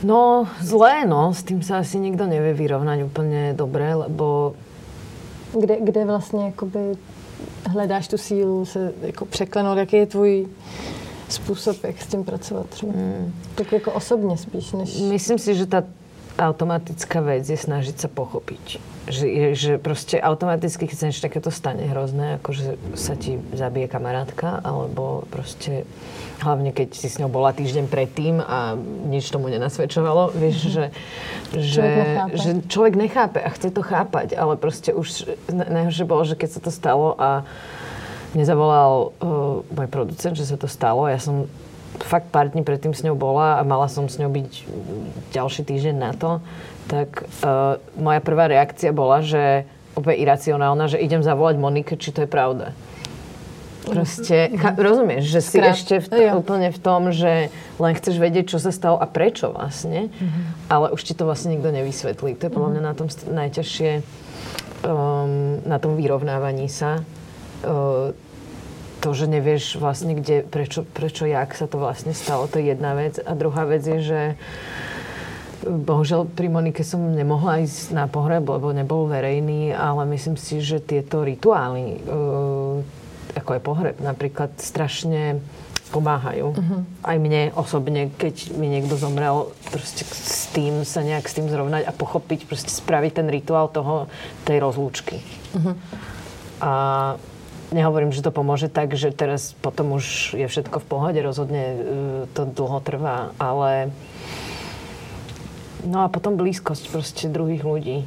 No, 0.03 0.47
zlé, 0.61 1.05
no. 1.05 1.33
S 1.33 1.43
tým 1.43 1.59
sa 1.59 1.83
asi 1.83 1.99
nikto 1.99 2.23
nevie 2.23 2.55
vyrovnať 2.55 3.03
úplne 3.03 3.51
dobre, 3.51 3.95
lebo... 3.95 4.55
Kde, 5.51 5.75
kde 5.81 6.05
vlastně 6.05 6.45
jakoby 6.45 6.95
hledáš 7.67 8.07
tu 8.07 8.17
sílu 8.17 8.65
se 8.65 8.93
jako 9.01 9.25
překlenout? 9.25 9.77
Jaký 9.77 9.95
je 9.97 10.05
tvůj 10.05 10.47
způsob, 11.29 11.83
jak 11.83 12.01
s 12.01 12.07
tím 12.07 12.23
pracovat 12.23 12.65
třeba. 12.69 12.93
Mm. 12.95 13.33
Tak 13.55 13.71
jako 13.71 13.91
osobně 13.91 14.37
spíš, 14.37 14.71
než... 14.71 14.99
Myslím 14.99 15.39
si, 15.39 15.55
že 15.55 15.65
tá 15.65 15.83
automatická 16.39 17.19
vec 17.19 17.43
je 17.43 17.59
snažiť 17.59 17.99
sa 17.99 18.07
pochopiť. 18.07 18.79
Že, 19.11 19.27
že 19.57 19.71
proste 19.75 20.15
automaticky, 20.21 20.87
keď 20.87 20.97
sa 20.97 21.05
niečo 21.11 21.25
takéto 21.25 21.51
stane 21.51 21.83
hrozné, 21.83 22.39
ako 22.39 22.49
že 22.55 22.67
sa 22.95 23.19
ti 23.19 23.35
zabije 23.51 23.91
kamarátka, 23.91 24.63
alebo 24.63 25.27
proste 25.27 25.83
hlavne 26.39 26.71
keď 26.71 26.95
si 26.95 27.11
s 27.11 27.19
ňou 27.19 27.27
bola 27.27 27.51
týždeň 27.51 27.91
predtým 27.91 28.39
a 28.39 28.79
nič 29.11 29.27
tomu 29.27 29.51
nenasvedčovalo, 29.51 30.31
vieš, 30.31 30.71
že, 30.71 30.85
že, 31.51 31.83
človek 31.83 31.97
nechápe. 31.99 32.35
že 32.39 32.49
človek 32.71 32.93
nechápe 32.95 33.39
a 33.43 33.49
chce 33.51 33.69
to 33.75 33.81
chápať, 33.83 34.27
ale 34.39 34.55
proste 34.55 34.95
už 34.95 35.27
najhoršie 35.51 36.05
bolo, 36.07 36.23
že 36.23 36.39
keď 36.39 36.49
sa 36.55 36.61
to 36.63 36.71
stalo 36.71 37.19
a 37.19 37.43
mne 38.35 38.45
zavolal 38.45 39.15
uh, 39.19 39.65
môj 39.73 39.87
producent, 39.89 40.37
že 40.37 40.45
sa 40.45 40.57
to 40.57 40.69
stalo. 40.69 41.09
Ja 41.09 41.17
som 41.17 41.49
fakt 41.99 42.29
pár 42.29 42.53
dní 42.53 42.61
predtým 42.61 42.93
s 42.93 43.01
ňou 43.01 43.17
bola 43.17 43.59
a 43.59 43.65
mala 43.65 43.89
som 43.89 44.07
s 44.07 44.21
ňou 44.21 44.29
byť 44.29 44.51
ďalší 45.33 45.61
týždeň 45.65 45.95
na 45.97 46.11
to, 46.13 46.39
tak 46.87 47.25
uh, 47.43 47.81
moja 47.97 48.21
prvá 48.21 48.47
reakcia 48.47 48.93
bola, 48.93 49.25
že 49.25 49.65
úplne 49.97 50.21
iracionálna, 50.21 50.85
že 50.87 51.01
idem 51.01 51.19
zavolať 51.25 51.55
Monike, 51.59 51.99
či 51.99 52.13
to 52.13 52.23
je 52.23 52.29
pravda. 52.29 52.71
Proste, 53.89 54.53
mm-hmm. 54.53 54.77
rozumieš, 54.77 55.23
že 55.33 55.39
si 55.41 55.57
Skrát. 55.57 55.73
ešte 55.73 55.95
v 55.97 56.07
to, 56.07 56.17
úplne 56.37 56.69
v 56.69 56.79
tom, 56.79 57.09
že 57.09 57.49
len 57.81 57.93
chceš 57.97 58.21
vedieť, 58.21 58.53
čo 58.53 58.61
sa 58.61 58.69
stalo 58.69 59.01
a 59.01 59.09
prečo 59.09 59.49
vlastne, 59.49 60.13
mm-hmm. 60.13 60.69
ale 60.69 60.93
už 60.93 61.01
ti 61.01 61.17
to 61.17 61.25
vlastne 61.25 61.57
nikto 61.57 61.73
nevysvetlí. 61.73 62.37
To 62.37 62.43
je 62.47 62.51
podľa 62.53 62.69
mňa 62.77 62.81
na 62.85 62.93
tom 62.93 63.07
najťažšie, 63.09 63.91
um, 64.85 65.57
na 65.65 65.77
tom 65.81 65.97
vyrovnávaní 65.97 66.69
sa. 66.69 67.01
To, 68.99 69.09
že 69.15 69.31
nevieš 69.31 69.79
vlastne 69.79 70.11
kde, 70.11 70.43
prečo, 70.43 70.83
prečo, 70.83 71.23
jak 71.23 71.55
sa 71.55 71.71
to 71.71 71.79
vlastne 71.79 72.11
stalo, 72.11 72.51
to 72.51 72.59
je 72.59 72.75
jedna 72.75 72.99
vec. 72.99 73.15
A 73.23 73.31
druhá 73.31 73.63
vec 73.63 73.87
je, 73.87 73.99
že 74.03 74.21
Bohužiaľ 75.59 76.23
pri 76.23 76.47
Monike 76.47 76.87
som 76.87 77.03
nemohla 77.11 77.63
ísť 77.67 77.91
na 77.91 78.07
pohreb, 78.07 78.47
lebo 78.47 78.71
nebol 78.71 79.11
verejný, 79.11 79.75
ale 79.75 80.07
myslím 80.15 80.39
si, 80.39 80.63
že 80.63 80.79
tieto 80.79 81.19
rituály, 81.19 81.99
ako 83.35 83.49
je 83.55 83.61
pohreb 83.61 83.95
napríklad, 83.99 84.55
strašne 84.55 85.43
pomáhajú. 85.91 86.53
Uh-huh. 86.55 86.81
Aj 87.03 87.17
mne 87.19 87.51
osobne, 87.57 88.07
keď 88.13 88.55
mi 88.55 88.71
niekto 88.71 88.95
zomrel, 88.95 89.51
proste 89.67 90.05
s 90.05 90.47
tým 90.53 90.87
sa 90.87 91.03
nejak 91.03 91.27
s 91.27 91.35
tým 91.35 91.49
zrovnať 91.49 91.89
a 91.89 91.91
pochopiť, 91.91 92.45
proste 92.45 92.71
spraviť 92.71 93.11
ten 93.19 93.27
rituál 93.27 93.67
toho, 93.67 94.07
tej 94.45 94.63
rozlúčky. 94.63 95.19
Uh-huh. 95.57 95.75
A 96.61 96.71
nehovorím, 97.71 98.11
že 98.11 98.25
to 98.25 98.33
pomôže 98.33 98.69
tak, 98.69 98.93
že 98.97 99.13
teraz 99.13 99.53
potom 99.61 99.97
už 99.97 100.35
je 100.37 100.47
všetko 100.49 100.81
v 100.81 100.89
pohode, 100.89 101.19
rozhodne 101.21 101.63
e, 101.63 101.77
to 102.33 102.45
dlho 102.45 102.79
trvá, 102.81 103.31
ale 103.37 103.93
no 105.85 106.05
a 106.05 106.07
potom 106.11 106.35
blízkosť 106.35 106.83
proste 106.91 107.25
druhých 107.29 107.63
ľudí. 107.63 107.97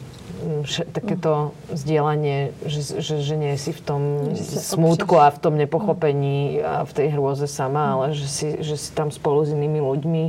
Takéto 0.90 1.54
zdieľanie, 1.70 2.50
že, 2.66 2.98
že, 2.98 3.22
že 3.22 3.34
nie 3.38 3.54
si 3.54 3.70
v 3.70 3.78
tom 3.78 4.02
smútku 4.42 5.14
a 5.14 5.30
v 5.30 5.38
tom 5.38 5.54
nepochopení 5.54 6.58
a 6.58 6.82
v 6.82 6.92
tej 6.98 7.14
hrôze 7.14 7.46
sama, 7.46 7.94
ale 7.94 8.06
že 8.10 8.26
si, 8.26 8.48
že 8.58 8.74
si 8.74 8.90
tam 8.90 9.14
spolu 9.14 9.46
s 9.46 9.54
inými 9.54 9.78
ľuďmi, 9.78 10.24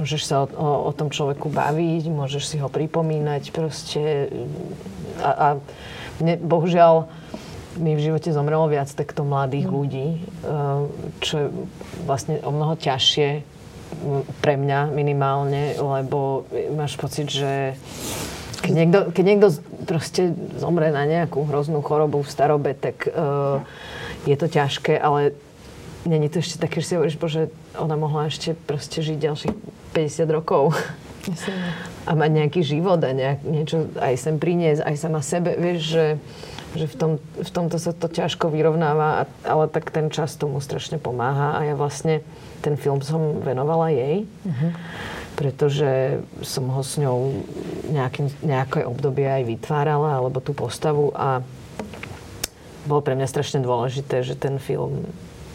môžeš 0.00 0.22
sa 0.24 0.36
o, 0.44 0.46
o, 0.48 0.88
o 0.88 0.92
tom 0.96 1.12
človeku 1.12 1.52
baviť, 1.52 2.08
môžeš 2.08 2.42
si 2.48 2.56
ho 2.64 2.72
pripomínať 2.72 3.52
proste 3.52 4.32
a, 5.20 5.30
a 5.36 5.48
mne, 6.24 6.40
bohužiaľ 6.40 7.12
mi 7.80 7.96
v 7.96 8.04
živote 8.04 8.34
zomrelo 8.34 8.68
viac 8.68 8.90
takto 8.92 9.24
mladých 9.24 9.66
mm. 9.68 9.72
ľudí, 9.72 10.08
eh, 10.16 10.80
čo 11.24 11.34
je 11.38 11.46
vlastne 12.04 12.40
o 12.44 12.50
mnoho 12.52 12.76
ťažšie 12.76 13.52
pre 14.40 14.56
mňa 14.56 14.88
minimálne, 14.88 15.76
lebo 15.76 16.48
máš 16.72 16.96
pocit, 16.96 17.28
že 17.28 17.76
keď 18.62 18.72
niekto, 18.72 18.98
keď 19.12 19.24
niekto 19.26 19.48
proste 19.84 20.32
zomre 20.56 20.94
na 20.94 21.04
nejakú 21.04 21.44
hroznú 21.44 21.82
chorobu 21.84 22.22
v 22.22 22.32
starobe, 22.32 22.72
tak 22.72 23.04
uh, 23.10 23.60
je 24.24 24.36
to 24.38 24.46
ťažké, 24.46 24.96
ale 24.96 25.34
není 26.06 26.30
to 26.30 26.38
ešte 26.38 26.62
také, 26.62 26.78
že 26.80 26.94
si 26.94 26.94
hovoríš, 26.94 27.18
bože, 27.18 27.50
ona 27.74 27.98
mohla 27.98 28.30
ešte 28.30 28.54
proste 28.54 29.02
žiť 29.02 29.18
ďalších 29.18 29.54
50 29.92 30.30
rokov. 30.30 30.72
a 32.02 32.18
mať 32.18 32.30
nejaký 32.34 32.60
život 32.66 32.98
a 32.98 33.14
nejak, 33.14 33.46
niečo 33.46 33.86
aj 33.94 34.14
sem 34.18 34.42
priniesť, 34.42 34.82
aj 34.82 34.96
sama 34.98 35.22
sebe. 35.22 35.54
Vieš, 35.54 35.78
že, 35.78 36.06
že 36.72 36.86
v, 36.88 36.96
tom, 36.96 37.12
v 37.36 37.50
tomto 37.50 37.76
sa 37.76 37.92
to 37.92 38.08
ťažko 38.08 38.48
vyrovnáva, 38.48 39.28
ale 39.44 39.64
tak 39.68 39.92
ten 39.92 40.08
čas 40.08 40.36
tomu 40.40 40.60
strašne 40.60 40.96
pomáha 40.96 41.58
a 41.58 41.60
ja 41.68 41.74
vlastne 41.76 42.24
ten 42.64 42.80
film 42.80 43.02
som 43.04 43.40
venovala 43.44 43.92
jej. 43.92 44.24
Uh-huh 44.46 44.72
pretože 45.32 46.20
som 46.44 46.68
ho 46.68 46.84
s 46.84 47.00
ňou 47.00 47.42
nejakým, 47.88 48.28
nejaké 48.44 48.84
obdobie 48.84 49.24
aj 49.24 49.48
vytvárala, 49.48 50.20
alebo 50.20 50.44
tú 50.44 50.52
postavu 50.52 51.10
a 51.16 51.40
bolo 52.84 53.00
pre 53.00 53.16
mňa 53.16 53.26
strašne 53.26 53.58
dôležité, 53.64 54.22
že 54.22 54.34
ten 54.34 54.58
film 54.58 55.06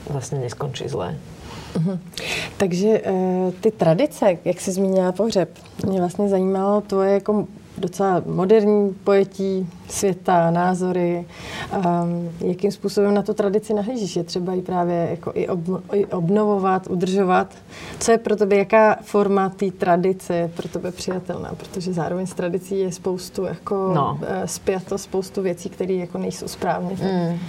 vlastně 0.10 0.39
neskončí 0.39 0.88
zle. 0.88 1.15
Uh-huh. 1.75 1.99
Takže 2.58 3.01
e, 3.03 3.12
ty 3.62 3.71
tradice, 3.71 4.38
jak 4.45 4.62
jsi 4.62 4.71
zmínila 4.71 5.12
pohřeb, 5.12 5.49
mě 5.86 5.99
vlastně 5.99 6.30
zajímalo 6.30 6.82
tvoje 6.82 7.13
jako 7.13 7.47
docela 7.78 8.22
moderní 8.26 8.94
pojetí 9.04 9.70
světa, 9.90 10.52
názory, 10.52 11.26
um, 11.76 12.30
jakým 12.40 12.72
způsobem 12.72 13.13
na 13.13 13.22
tu 13.22 13.34
tradici 13.34 13.74
nahlížíš. 13.74 14.16
Je 14.16 14.24
třeba 14.24 14.54
ji 14.54 14.62
právě 14.62 15.08
jako 15.12 15.32
i, 15.36 15.48
ob, 15.48 15.60
i 15.94 16.06
obnovovat, 16.06 16.88
udržovat. 16.88 17.56
Co 18.00 18.12
je 18.12 18.18
pro 18.18 18.36
tebe, 18.36 18.56
jaká 18.56 18.98
forma 19.02 19.50
té 19.50 19.72
tradice 19.72 20.36
je 20.36 20.48
pro 20.48 20.68
tebe 20.68 20.92
přijatelná? 20.92 21.52
Protože 21.58 21.94
zároveň 21.94 22.28
s 22.28 22.34
tradicí 22.34 22.80
je 22.80 22.92
spoustu 22.92 23.44
jako 23.44 23.92
no. 23.96 24.20
Eh, 24.28 24.48
spjato, 24.48 24.98
spoustu 24.98 25.42
věcí, 25.42 25.70
které 25.70 25.94
jako 25.94 26.18
nejsou 26.18 26.48
správně. 26.48 26.98
Mm. 27.02 27.40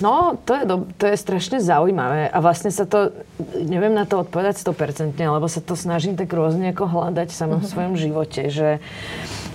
No, 0.00 0.32
to 0.44 0.54
je, 0.54 0.64
do, 0.64 0.84
to 0.96 1.06
je 1.06 1.16
strašně 1.16 1.60
zaujímavé 1.60 2.28
a 2.28 2.40
vlastně 2.40 2.70
se 2.70 2.86
to, 2.86 2.98
nevím 3.68 3.94
na 3.94 4.04
to 4.04 4.18
odpovedať 4.18 4.56
100%, 4.56 5.32
lebo 5.32 5.48
se 5.48 5.60
to 5.60 5.76
snažím 5.76 6.16
tak 6.16 6.32
různě 6.32 6.66
jako 6.66 6.86
hľadať 6.86 7.28
v 7.28 7.46
mhm. 7.46 7.66
svojom 7.66 7.96
živote, 7.96 8.50
že 8.50 8.78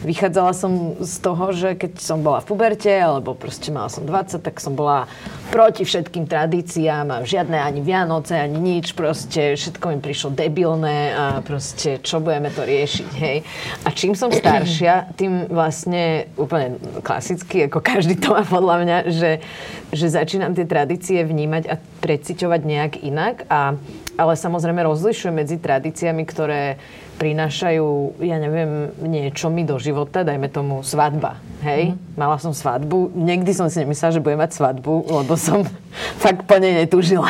vychádzala 0.03 0.51
som 0.53 0.99
z 0.99 1.15
toho, 1.23 1.45
že 1.55 1.79
keď 1.79 1.97
som 1.97 2.19
bola 2.19 2.43
v 2.43 2.53
puberte, 2.53 2.91
alebo 2.91 3.33
proste 3.33 3.71
mala 3.71 3.87
som 3.87 4.03
20, 4.03 4.43
tak 4.43 4.59
som 4.59 4.75
bola 4.75 5.07
proti 5.49 5.87
všetkým 5.87 6.27
tradíciám 6.27 7.07
a 7.09 7.17
žiadne 7.23 7.55
ani 7.55 7.81
Vianoce, 7.81 8.35
ani 8.35 8.59
nič, 8.59 8.93
proste 8.93 9.55
všetko 9.55 9.85
mi 9.95 9.97
prišlo 10.03 10.35
debilné 10.35 11.15
a 11.15 11.25
proste 11.41 12.03
čo 12.03 12.19
budeme 12.19 12.51
to 12.51 12.67
riešiť, 12.67 13.11
hej. 13.17 13.37
A 13.83 13.89
čím 13.95 14.13
som 14.13 14.29
staršia, 14.29 15.15
tým 15.15 15.47
vlastne 15.47 16.27
úplne 16.35 16.77
klasicky, 17.01 17.71
ako 17.71 17.79
každý 17.79 18.19
to 18.19 18.35
má 18.35 18.43
podľa 18.43 18.75
mňa, 18.85 18.97
že, 19.09 19.31
že 19.95 20.07
začínam 20.11 20.53
tie 20.53 20.67
tradície 20.67 21.23
vnímať 21.23 21.63
a 21.71 21.75
preciťovať 22.03 22.61
nejak 22.61 22.93
inak 23.01 23.47
a 23.47 23.79
ale 24.13 24.37
samozrejme 24.37 24.85
rozlišujem 24.85 25.33
medzi 25.33 25.57
tradíciami, 25.57 26.23
ktoré 26.29 26.77
prinášajú, 27.17 28.19
ja 28.23 28.37
neviem, 28.41 28.89
niečo 29.03 29.47
mi 29.53 29.63
do 29.63 29.77
života, 29.77 30.25
dajme 30.25 30.49
tomu 30.49 30.81
svadba. 30.81 31.37
Hej, 31.63 31.95
mm. 31.95 32.19
mala 32.19 32.35
som 32.41 32.51
svadbu, 32.51 33.13
nikdy 33.15 33.55
som 33.55 33.69
si 33.71 33.81
nemyslela, 33.85 34.17
že 34.17 34.23
budem 34.23 34.41
mať 34.41 34.51
svadbu, 34.57 34.93
lebo 35.23 35.33
som 35.39 35.63
fakt 36.23 36.43
po 36.49 36.57
nej 36.59 36.73
netúžila. 36.83 37.29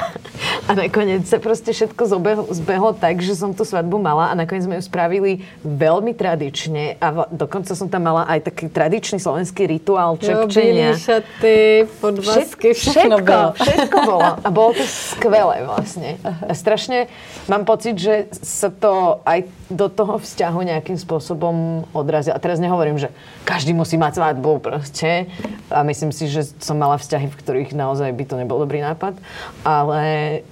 A 0.64 0.80
nakoniec 0.80 1.28
sa 1.28 1.44
proste 1.44 1.76
všetko 1.76 2.02
zbehlo, 2.08 2.46
zbehlo 2.56 2.92
tak, 2.96 3.20
že 3.20 3.36
som 3.36 3.52
tú 3.52 3.68
svadbu 3.68 4.00
mala 4.00 4.32
a 4.32 4.34
nakoniec 4.34 4.64
sme 4.64 4.80
ju 4.80 4.84
spravili 4.88 5.44
veľmi 5.68 6.16
tradične 6.16 6.96
a 7.04 7.08
v, 7.12 7.18
dokonca 7.36 7.76
som 7.76 7.92
tam 7.92 8.08
mala 8.08 8.24
aj 8.32 8.48
taký 8.48 8.72
tradičný 8.72 9.20
slovenský 9.20 9.68
rituál 9.68 10.16
čepčenia. 10.16 10.96
Jo, 10.96 11.20
šaty, 11.20 11.58
podvazky, 12.00 12.72
všetko, 12.72 12.96
všetko, 12.96 13.38
všetko 13.60 13.98
bolo. 14.08 14.30
A 14.40 14.48
bolo 14.48 14.72
to 14.72 14.88
skvelé 14.88 15.68
vlastne. 15.68 16.16
A 16.24 16.56
strašne 16.56 17.12
mám 17.52 17.68
pocit, 17.68 18.00
že 18.00 18.32
sa 18.40 18.72
to 18.72 19.20
aj 19.28 19.44
do 19.68 19.90
toho 19.90 20.22
vzťahu 20.22 20.60
nejakým 20.64 20.96
spôsobom 20.96 21.84
odrazil. 21.92 22.32
A 22.32 22.40
teraz 22.40 22.62
nehovorím, 22.62 23.02
že 23.02 23.10
každý 23.44 23.76
musí 23.76 23.98
mať 24.00 24.22
svadbu 24.22 24.64
proste. 24.64 25.28
A 25.74 25.84
myslím 25.84 26.14
si, 26.14 26.30
že 26.30 26.46
som 26.62 26.78
mala 26.78 27.02
vzťahy, 27.02 27.28
v 27.28 27.36
ktorých 27.36 27.70
naozaj 27.76 28.14
by 28.14 28.24
to 28.24 28.36
nebol 28.38 28.62
dobrý 28.62 28.80
nápad. 28.80 29.18
Ale, 29.66 30.04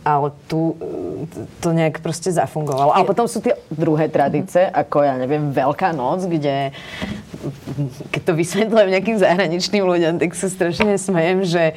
ale 0.02 0.34
tu 0.50 0.74
to 1.62 1.70
nejak 1.74 2.02
proste 2.02 2.34
zafungovalo. 2.34 2.94
A 2.98 3.06
potom 3.06 3.30
sú 3.30 3.42
tie 3.42 3.54
druhé 3.70 4.10
tradice, 4.10 4.66
ako 4.66 5.06
ja 5.06 5.16
neviem, 5.18 5.54
Veľká 5.54 5.94
noc, 5.94 6.26
kde 6.26 6.74
keď 8.14 8.22
to 8.22 8.34
vysvetľujem 8.38 8.90
nejakým 8.94 9.18
zahraničným 9.18 9.84
ľuďom, 9.86 10.14
tak 10.22 10.38
sa 10.38 10.48
strašne 10.50 10.98
smejem, 10.98 11.46
že 11.46 11.74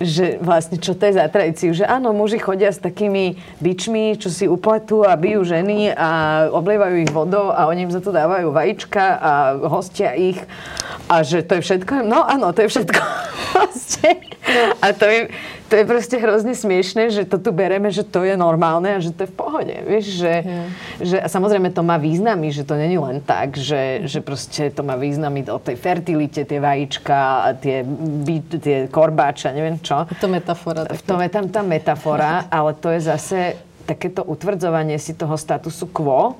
že 0.00 0.40
vlastne 0.40 0.80
čo 0.80 0.96
to 0.96 1.12
je 1.12 1.20
za 1.20 1.28
tradíciu, 1.28 1.76
že 1.76 1.84
áno, 1.84 2.16
muži 2.16 2.40
chodia 2.40 2.72
s 2.72 2.80
takými 2.80 3.36
bičmi, 3.60 4.16
čo 4.16 4.32
si 4.32 4.48
upletú 4.48 5.04
a 5.04 5.12
bijú 5.12 5.44
ženy 5.44 5.92
a 5.92 6.08
oblievajú 6.56 7.04
ich 7.04 7.12
vodou 7.12 7.52
a 7.52 7.68
oni 7.68 7.84
im 7.84 7.92
za 7.92 8.00
to 8.00 8.08
dávajú 8.08 8.48
vajíčka 8.48 9.04
a 9.20 9.32
hostia 9.68 10.16
ich 10.16 10.40
a 11.04 11.20
že 11.20 11.44
to 11.44 11.60
je 11.60 11.62
všetko. 11.68 12.00
No 12.08 12.24
áno, 12.24 12.48
to 12.56 12.64
je 12.64 12.72
všetko. 12.72 13.00
a 14.84 14.86
to 14.96 15.04
je, 15.04 15.20
to 15.70 15.78
je 15.78 15.86
proste 15.86 16.18
hrozne 16.18 16.58
smiešne, 16.58 17.14
že 17.14 17.22
to 17.22 17.38
tu 17.38 17.54
bereme, 17.54 17.94
že 17.94 18.02
to 18.02 18.26
je 18.26 18.34
normálne 18.34 18.90
a 18.90 18.98
že 18.98 19.14
to 19.14 19.22
je 19.22 19.30
v 19.30 19.36
pohode. 19.38 19.76
Vieš, 19.86 20.06
že, 20.18 20.34
yeah. 20.42 20.66
že 20.98 21.16
a 21.22 21.30
samozrejme 21.30 21.70
to 21.70 21.86
má 21.86 21.94
významy, 21.94 22.50
že 22.50 22.66
to 22.66 22.74
není 22.74 22.98
len 22.98 23.22
tak, 23.22 23.54
že, 23.54 24.02
že 24.10 24.18
proste 24.18 24.74
to 24.74 24.82
má 24.82 24.98
významy 24.98 25.46
o 25.46 25.62
tej 25.62 25.78
fertilite, 25.78 26.42
tie 26.42 26.58
vajíčka, 26.58 27.54
tie, 27.62 27.86
tie 28.58 28.76
korbáča, 28.90 29.54
neviem 29.54 29.78
čo. 29.78 30.10
To 30.18 30.26
metafora. 30.26 30.90
V 30.90 31.02
tom 31.06 31.22
je 31.22 31.30
tam 31.30 31.46
tá 31.46 31.62
metafora, 31.62 32.44
ale 32.50 32.74
to 32.74 32.90
je 32.90 33.06
zase 33.06 33.38
takéto 33.86 34.26
utvrdzovanie 34.26 34.98
si 34.98 35.14
toho 35.14 35.38
statusu 35.38 35.86
quo, 35.94 36.34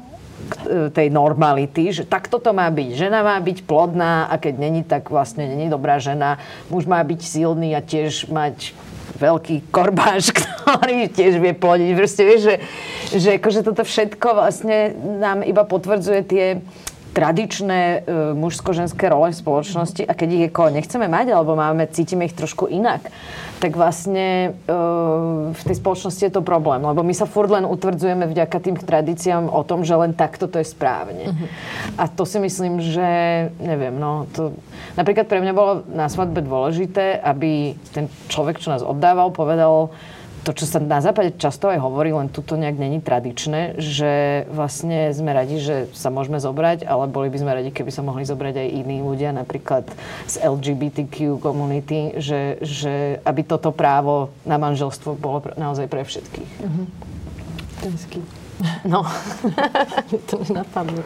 tej 0.97 1.12
normality, 1.12 1.93
že 1.93 2.09
takto 2.09 2.40
to 2.40 2.57
má 2.57 2.64
byť. 2.73 2.88
Žena 2.97 3.21
má 3.21 3.37
byť 3.37 3.59
plodná 3.69 4.25
a 4.25 4.40
keď 4.40 4.55
není, 4.57 4.81
tak 4.81 5.12
vlastne 5.12 5.45
není 5.45 5.69
dobrá 5.69 6.01
žena. 6.01 6.40
Muž 6.73 6.88
má 6.88 6.97
byť 7.05 7.21
silný 7.21 7.77
a 7.77 7.85
tiež 7.85 8.33
mať 8.33 8.73
veľký 9.21 9.69
korbáš, 9.69 10.33
ktorý 10.39 11.13
tiež 11.13 11.37
vie 11.39 11.53
plodiť. 11.53 11.91
Proste 11.93 12.23
vieš, 12.25 12.41
že, 12.49 12.57
že 13.21 13.29
akože 13.37 13.61
toto 13.61 13.85
všetko 13.85 14.27
vlastne 14.33 14.97
nám 15.21 15.45
iba 15.45 15.63
potvrdzuje 15.69 16.21
tie 16.25 16.47
tradičné 17.11 17.81
e, 17.81 17.99
mužsko-ženské 18.38 19.11
role 19.11 19.35
v 19.35 19.40
spoločnosti 19.42 20.03
a 20.07 20.12
keď 20.14 20.29
ich 20.31 20.44
ako 20.51 20.70
nechceme 20.70 21.07
mať 21.11 21.35
alebo 21.35 21.59
máme, 21.59 21.90
cítime 21.90 22.31
ich 22.31 22.38
trošku 22.38 22.70
inak, 22.70 23.11
tak 23.59 23.75
vlastne 23.75 24.55
e, 24.55 24.77
v 25.53 25.62
tej 25.62 25.77
spoločnosti 25.77 26.23
je 26.23 26.33
to 26.33 26.46
problém, 26.46 26.81
lebo 26.81 27.03
my 27.03 27.12
sa 27.12 27.27
furt 27.27 27.51
len 27.51 27.66
utvrdzujeme 27.66 28.31
vďaka 28.31 28.57
tým 28.62 28.77
tradíciám 28.79 29.51
o 29.51 29.61
tom, 29.66 29.83
že 29.83 29.99
len 29.99 30.14
takto 30.14 30.46
to 30.46 30.62
je 30.62 30.66
správne. 30.70 31.35
Uh-huh. 31.35 31.49
A 31.99 32.07
to 32.07 32.23
si 32.23 32.38
myslím, 32.38 32.79
že 32.81 33.09
neviem, 33.59 33.99
no 33.99 34.31
to... 34.31 34.55
Napríklad 34.94 35.27
pre 35.27 35.42
mňa 35.42 35.53
bolo 35.53 35.73
na 35.90 36.07
svadbe 36.07 36.40
dôležité, 36.40 37.18
aby 37.20 37.75
ten 37.90 38.07
človek, 38.31 38.62
čo 38.62 38.73
nás 38.73 38.87
oddával, 38.87 39.35
povedal 39.35 39.92
to, 40.40 40.57
čo 40.57 40.64
sa 40.64 40.81
na 40.81 41.05
západe 41.05 41.37
často 41.37 41.68
aj 41.68 41.81
hovorí, 41.81 42.16
len 42.16 42.33
tu 42.33 42.40
to 42.40 42.57
nejak 42.57 42.81
není 42.81 43.05
tradičné, 43.05 43.76
že 43.76 44.44
vlastne 44.48 45.12
sme 45.12 45.37
radi, 45.37 45.61
že 45.61 45.92
sa 45.92 46.09
môžeme 46.09 46.40
zobrať, 46.40 46.88
ale 46.88 47.12
boli 47.12 47.29
by 47.29 47.38
sme 47.40 47.53
radi, 47.53 47.70
keby 47.72 47.92
sa 47.92 48.00
mohli 48.00 48.24
zobrať 48.24 48.57
aj 48.57 48.68
iní 48.72 49.05
ľudia, 49.05 49.37
napríklad 49.37 49.85
z 50.24 50.35
LGBTQ 50.40 51.40
komunity, 51.44 52.16
že, 52.16 52.57
že 52.64 53.20
aby 53.24 53.42
toto 53.44 53.68
právo 53.72 54.33
na 54.48 54.57
manželstvo 54.57 55.16
bolo 55.20 55.44
naozaj 55.61 55.87
pre 55.92 56.09
všetkých. 56.09 56.50
Mm-hmm. 56.64 56.87
No. 58.85 59.05
to 60.29 60.35
nenapadlo. 60.44 61.00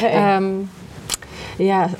Hey. 0.00 0.12
Um, 0.12 0.68
já 1.58 1.84
uh, 1.84 1.90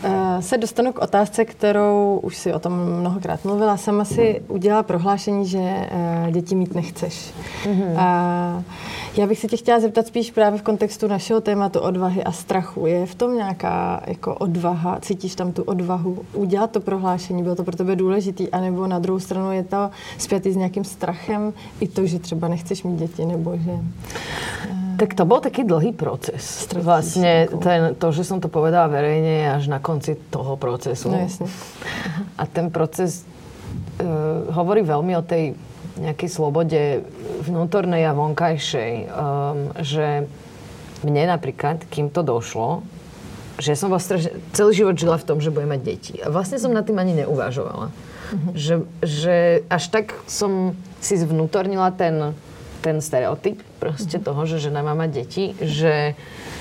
se 0.40 0.58
dostanu 0.58 0.92
k 0.92 0.98
otázce, 0.98 1.44
kterou 1.44 2.20
už 2.22 2.36
si 2.36 2.52
o 2.52 2.58
tom 2.58 2.72
mnohokrát 2.72 3.44
mluvila. 3.44 3.76
Sama 3.76 4.04
si 4.04 4.42
udělala 4.48 4.82
prohlášení, 4.82 5.46
že 5.46 5.58
uh, 5.58 6.30
děti 6.30 6.54
mít 6.54 6.74
nechceš. 6.74 7.32
Mm-hmm. 7.64 7.92
Uh, 7.92 8.62
já 9.18 9.26
bych 9.26 9.38
se 9.38 9.48
tě 9.48 9.57
chtěla 9.57 9.81
zeptat 9.81 10.07
spíš 10.07 10.31
právě 10.31 10.59
v 10.59 10.62
kontextu 10.62 11.09
našeho 11.09 11.40
tématu 11.40 11.81
odvahy 11.81 12.24
a 12.24 12.33
strachu. 12.33 12.87
Je 12.87 13.07
v 13.07 13.14
tom 13.14 13.37
nějaká 13.37 14.02
jako 14.07 14.35
odvaha? 14.35 14.98
Cítíš 15.00 15.35
tam 15.35 15.52
tu 15.52 15.62
odvahu 15.62 16.24
udělat 16.33 16.70
to 16.70 16.81
prohlášení? 16.81 17.42
Bylo 17.42 17.55
to 17.55 17.64
pro 17.64 17.76
tebe 17.76 17.96
důležitý? 17.96 18.50
A 18.50 18.61
nebo 18.61 18.87
na 18.87 18.98
druhou 18.98 19.20
stranu 19.20 19.52
je 19.52 19.64
to 19.64 19.90
zpětý 20.18 20.52
s 20.52 20.57
nějakým 20.57 20.85
strachem? 20.85 21.52
I 21.81 21.88
to, 21.88 22.07
že 22.07 22.18
třeba 22.18 22.48
nechceš 22.48 22.83
mít 22.83 22.98
děti, 22.98 23.26
nebo 23.26 23.57
že... 23.57 23.72
Uh, 23.72 24.96
tak 24.96 25.14
to 25.14 25.24
bol 25.24 25.40
taký 25.40 25.64
dlhý 25.64 25.92
proces. 25.92 26.40
Stretí 26.40 26.85
vlastne 26.85 27.52
ten, 27.61 27.92
to, 28.00 28.09
že 28.16 28.24
som 28.24 28.40
to 28.40 28.48
povedala 28.48 28.88
verejne, 28.88 29.52
až 29.52 29.68
na 29.68 29.76
konci 29.76 30.16
toho 30.33 30.57
procesu. 30.57 31.12
No 31.12 31.20
jasne. 31.20 31.52
A 32.40 32.48
ten 32.48 32.72
proces 32.72 33.29
uh, 34.00 34.48
hovorí 34.57 34.81
veľmi 34.81 35.12
o 35.20 35.22
tej 35.22 35.52
nejakej 35.96 36.28
slobode 36.28 37.04
vnútornej 37.44 38.04
a 38.04 38.16
vonkajšej. 38.16 38.92
Um, 39.09 39.72
že 39.80 40.28
mne 41.04 41.24
napríklad, 41.32 41.85
kým 41.88 42.12
to 42.12 42.20
došlo, 42.24 42.85
že 43.56 43.72
som 43.72 43.88
vlastne 43.88 44.20
celý 44.52 44.72
život 44.76 44.96
žila 44.96 45.16
v 45.16 45.26
tom, 45.26 45.38
že 45.40 45.52
budem 45.52 45.72
mať 45.76 45.82
deti. 45.82 46.14
A 46.20 46.28
vlastne 46.28 46.61
som 46.61 46.72
nad 46.72 46.85
tým 46.85 47.00
ani 47.00 47.24
neuvažovala. 47.24 47.88
Uh-huh. 47.88 48.52
Že, 48.52 48.74
že 49.00 49.37
až 49.72 49.85
tak 49.88 50.12
som 50.28 50.76
si 51.00 51.16
zvnútornila 51.16 51.88
ten 51.96 52.37
ten 52.87 53.03
stereotyp 53.03 53.59
proste 53.83 54.22
toho, 54.22 54.46
že 54.46 54.62
žena 54.62 54.87
má 54.87 54.94
mať 54.94 55.11
deti, 55.11 55.44
že, 55.59 56.14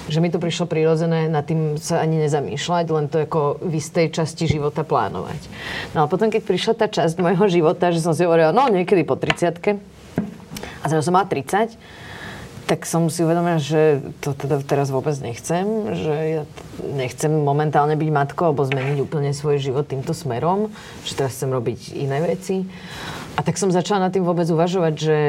že 0.10 0.18
mi 0.18 0.34
to 0.34 0.42
prišlo 0.42 0.66
prirodzené 0.66 1.30
nad 1.30 1.46
tým 1.46 1.78
sa 1.78 2.02
ani 2.02 2.18
nezamýšľať, 2.26 2.86
len 2.90 3.06
to 3.06 3.22
ako 3.30 3.62
v 3.62 3.78
istej 3.78 4.10
časti 4.10 4.50
života 4.50 4.82
plánovať. 4.82 5.38
No 5.94 6.06
a 6.06 6.10
potom, 6.10 6.34
keď 6.34 6.42
prišla 6.42 6.74
tá 6.74 6.90
časť 6.90 7.22
môjho 7.22 7.46
života, 7.46 7.94
že 7.94 8.02
som 8.02 8.18
si 8.18 8.26
hovorila, 8.26 8.50
no 8.50 8.66
niekedy 8.74 9.06
po 9.06 9.14
30 9.14 9.78
a 10.82 10.86
zrazu 10.90 11.06
som 11.06 11.14
mala 11.14 11.30
30, 11.30 11.78
tak 12.66 12.82
som 12.90 13.06
si 13.14 13.22
uvedomila, 13.22 13.62
že 13.62 14.02
to 14.26 14.34
teda 14.34 14.58
teraz 14.66 14.90
vôbec 14.90 15.14
nechcem, 15.22 15.94
že 15.94 16.14
ja 16.42 16.44
nechcem 16.82 17.30
momentálne 17.30 17.94
byť 17.94 18.10
matkou 18.10 18.50
alebo 18.50 18.66
zmeniť 18.66 19.06
úplne 19.06 19.30
svoj 19.38 19.62
život 19.62 19.86
týmto 19.86 20.18
smerom, 20.18 20.74
že 21.06 21.14
teraz 21.14 21.38
chcem 21.38 21.54
robiť 21.54 21.94
iné 21.94 22.26
veci. 22.26 22.66
A 23.38 23.46
tak 23.46 23.62
som 23.62 23.70
začala 23.70 24.10
nad 24.10 24.12
tým 24.18 24.26
vôbec 24.26 24.50
uvažovať, 24.50 24.94
že, 24.98 25.20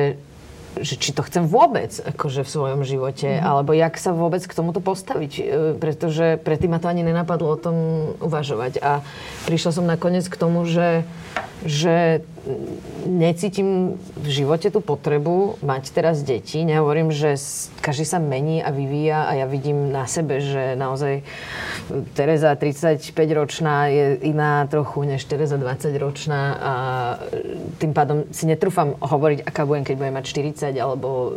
že 0.80 1.00
či 1.00 1.12
to 1.16 1.24
chcem 1.24 1.48
vôbec 1.48 1.92
akože 1.92 2.44
v 2.44 2.52
svojom 2.52 2.80
živote, 2.84 3.28
mm-hmm. 3.28 3.48
alebo 3.48 3.72
jak 3.72 3.96
sa 3.96 4.12
vôbec 4.12 4.44
k 4.44 4.56
tomuto 4.56 4.84
postaviť, 4.84 5.32
e, 5.38 5.42
pretože 5.80 6.40
predtým 6.42 6.72
ma 6.72 6.80
to 6.82 6.90
ani 6.90 7.04
nenapadlo 7.04 7.48
o 7.52 7.58
tom 7.60 7.76
uvažovať. 8.20 8.80
A 8.84 9.00
prišla 9.48 9.70
som 9.72 9.84
nakoniec 9.88 10.28
k 10.28 10.36
tomu, 10.36 10.68
že, 10.68 11.08
že 11.66 12.22
necítim 13.06 13.98
v 14.18 14.28
živote 14.30 14.70
tú 14.70 14.78
potrebu 14.82 15.58
mať 15.62 15.90
teraz 15.94 16.22
deti. 16.22 16.62
Nehovorím, 16.62 17.10
že 17.10 17.38
každý 17.82 18.06
sa 18.06 18.18
mení 18.18 18.62
a 18.62 18.70
vyvíja 18.70 19.26
a 19.26 19.32
ja 19.34 19.46
vidím 19.46 19.90
na 19.90 20.06
sebe, 20.06 20.42
že 20.42 20.78
naozaj 20.78 21.22
Tereza 22.14 22.54
35-ročná 22.54 23.90
je 23.90 24.06
iná 24.26 24.66
trochu 24.66 25.06
než 25.06 25.26
Tereza 25.26 25.58
20-ročná 25.58 26.42
a 26.58 26.72
tým 27.78 27.94
pádom 27.94 28.26
si 28.30 28.46
netrúfam 28.46 28.98
hovoriť, 28.98 29.46
aká 29.46 29.62
budem, 29.66 29.86
keď 29.86 29.94
budem 29.98 30.14
mať 30.18 30.26
40 30.70 30.82
alebo 30.82 31.08
e, 31.10 31.28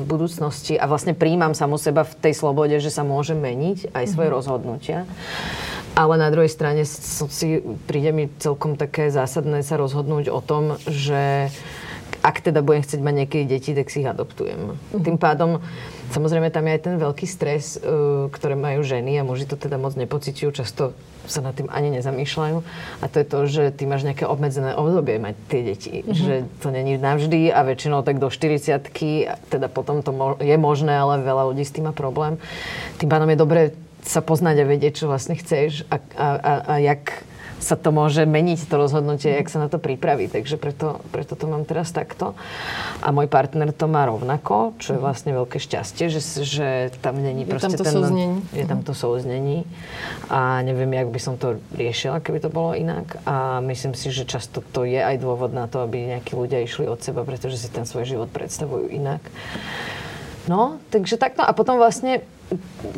v 0.00 0.04
budúcnosti 0.08 0.80
a 0.80 0.88
vlastne 0.88 1.12
príjmam 1.12 1.52
samu 1.52 1.76
seba 1.76 2.04
v 2.04 2.14
tej 2.20 2.34
slobode, 2.36 2.76
že 2.80 2.92
sa 2.92 3.04
môže 3.04 3.36
meniť 3.36 3.92
aj 3.92 4.04
svoje 4.08 4.28
mm-hmm. 4.28 4.36
rozhodnutia. 4.36 4.98
Ale 5.98 6.14
na 6.14 6.30
druhej 6.30 6.46
strane 6.46 6.86
si, 6.86 7.58
príde 7.90 8.14
mi 8.14 8.30
celkom 8.38 8.78
také 8.78 9.10
zásadné 9.10 9.66
sa 9.66 9.74
rozhodnúť 9.74 10.30
o 10.30 10.38
tom, 10.38 10.78
že 10.86 11.50
ak 12.22 12.38
teda 12.42 12.62
budem 12.62 12.86
chcieť 12.86 13.00
mať 13.02 13.14
niekedy 13.14 13.44
deti, 13.46 13.70
tak 13.74 13.90
si 13.90 14.06
ich 14.06 14.10
adoptujem. 14.10 14.78
Uh-huh. 14.78 15.02
Tým 15.02 15.18
pádom, 15.18 15.58
samozrejme, 16.14 16.54
tam 16.54 16.70
je 16.70 16.72
aj 16.78 16.82
ten 16.82 16.96
veľký 17.02 17.26
stres, 17.26 17.78
uh, 17.78 18.30
ktoré 18.30 18.54
majú 18.54 18.86
ženy 18.86 19.18
a 19.18 19.26
muži 19.26 19.50
to 19.50 19.58
teda 19.58 19.74
moc 19.74 19.98
nepociťujú, 19.98 20.50
často 20.54 20.94
sa 21.28 21.42
nad 21.44 21.52
tým 21.52 21.68
ani 21.68 21.92
nezamýšľajú. 21.98 22.56
A 23.02 23.04
to 23.10 23.16
je 23.20 23.26
to, 23.26 23.38
že 23.50 23.62
ty 23.76 23.84
máš 23.84 24.06
nejaké 24.06 24.24
obmedzené 24.24 24.78
obdobie 24.78 25.18
mať 25.18 25.34
tie 25.50 25.60
deti. 25.66 25.94
Uh-huh. 26.06 26.14
Že 26.14 26.34
to 26.62 26.68
není 26.70 26.94
navždy 26.94 27.50
a 27.50 27.66
väčšinou 27.66 28.06
tak 28.06 28.22
do 28.22 28.30
40 28.30 28.86
teda 29.50 29.66
potom 29.66 30.06
to 30.06 30.14
je 30.38 30.56
možné, 30.58 30.94
ale 30.94 31.26
veľa 31.26 31.50
ľudí 31.54 31.66
s 31.66 31.74
tým 31.74 31.90
má 31.90 31.94
problém. 31.94 32.38
Tým 33.02 33.10
pádom 33.10 33.30
je 33.30 33.38
dobré 33.38 33.62
sa 34.04 34.20
poznať 34.22 34.62
a 34.62 34.68
vedieť, 34.68 35.04
čo 35.04 35.10
vlastne 35.10 35.34
chceš 35.34 35.84
a, 35.88 35.98
a, 36.14 36.28
a, 36.38 36.52
a 36.64 36.74
jak 36.78 37.28
sa 37.58 37.74
to 37.74 37.90
môže 37.90 38.22
meniť, 38.22 38.70
to 38.70 38.74
rozhodnutie, 38.78 39.34
jak 39.34 39.50
sa 39.50 39.58
na 39.58 39.68
to 39.68 39.82
pripraví. 39.82 40.30
Takže 40.30 40.56
preto, 40.56 41.02
preto 41.10 41.34
to 41.34 41.50
mám 41.50 41.66
teraz 41.66 41.90
takto. 41.90 42.38
A 43.02 43.10
môj 43.10 43.26
partner 43.26 43.74
to 43.74 43.90
má 43.90 44.06
rovnako, 44.06 44.78
čo 44.78 44.94
je 44.94 45.02
vlastne 45.02 45.34
veľké 45.34 45.58
šťastie, 45.58 46.06
že, 46.06 46.22
že 46.46 46.68
tam 47.02 47.18
není 47.18 47.42
je 47.42 47.50
proste 47.50 47.74
tam 47.74 47.82
to 47.82 47.84
ten... 47.84 47.94
Souznení. 47.98 48.38
Je 48.54 48.64
tam 48.64 48.80
to 48.86 48.92
souznení. 48.94 49.58
A 50.30 50.62
neviem, 50.62 50.88
jak 50.94 51.10
by 51.10 51.20
som 51.20 51.34
to 51.34 51.58
riešila, 51.74 52.22
keby 52.22 52.38
to 52.38 52.50
bolo 52.50 52.78
inak. 52.78 53.18
A 53.26 53.58
myslím 53.66 53.98
si, 53.98 54.14
že 54.14 54.22
často 54.22 54.62
to 54.62 54.86
je 54.86 55.02
aj 55.02 55.18
dôvod 55.18 55.50
na 55.50 55.66
to, 55.66 55.82
aby 55.82 56.14
nejakí 56.14 56.38
ľudia 56.38 56.62
išli 56.62 56.86
od 56.86 57.02
seba, 57.02 57.26
pretože 57.26 57.58
si 57.58 57.68
ten 57.68 57.82
svoj 57.82 58.06
život 58.06 58.30
predstavujú 58.30 58.86
inak. 58.94 59.20
No, 60.46 60.80
takže 60.88 61.20
takto. 61.20 61.44
A 61.44 61.52
potom 61.52 61.76
vlastne 61.76 62.24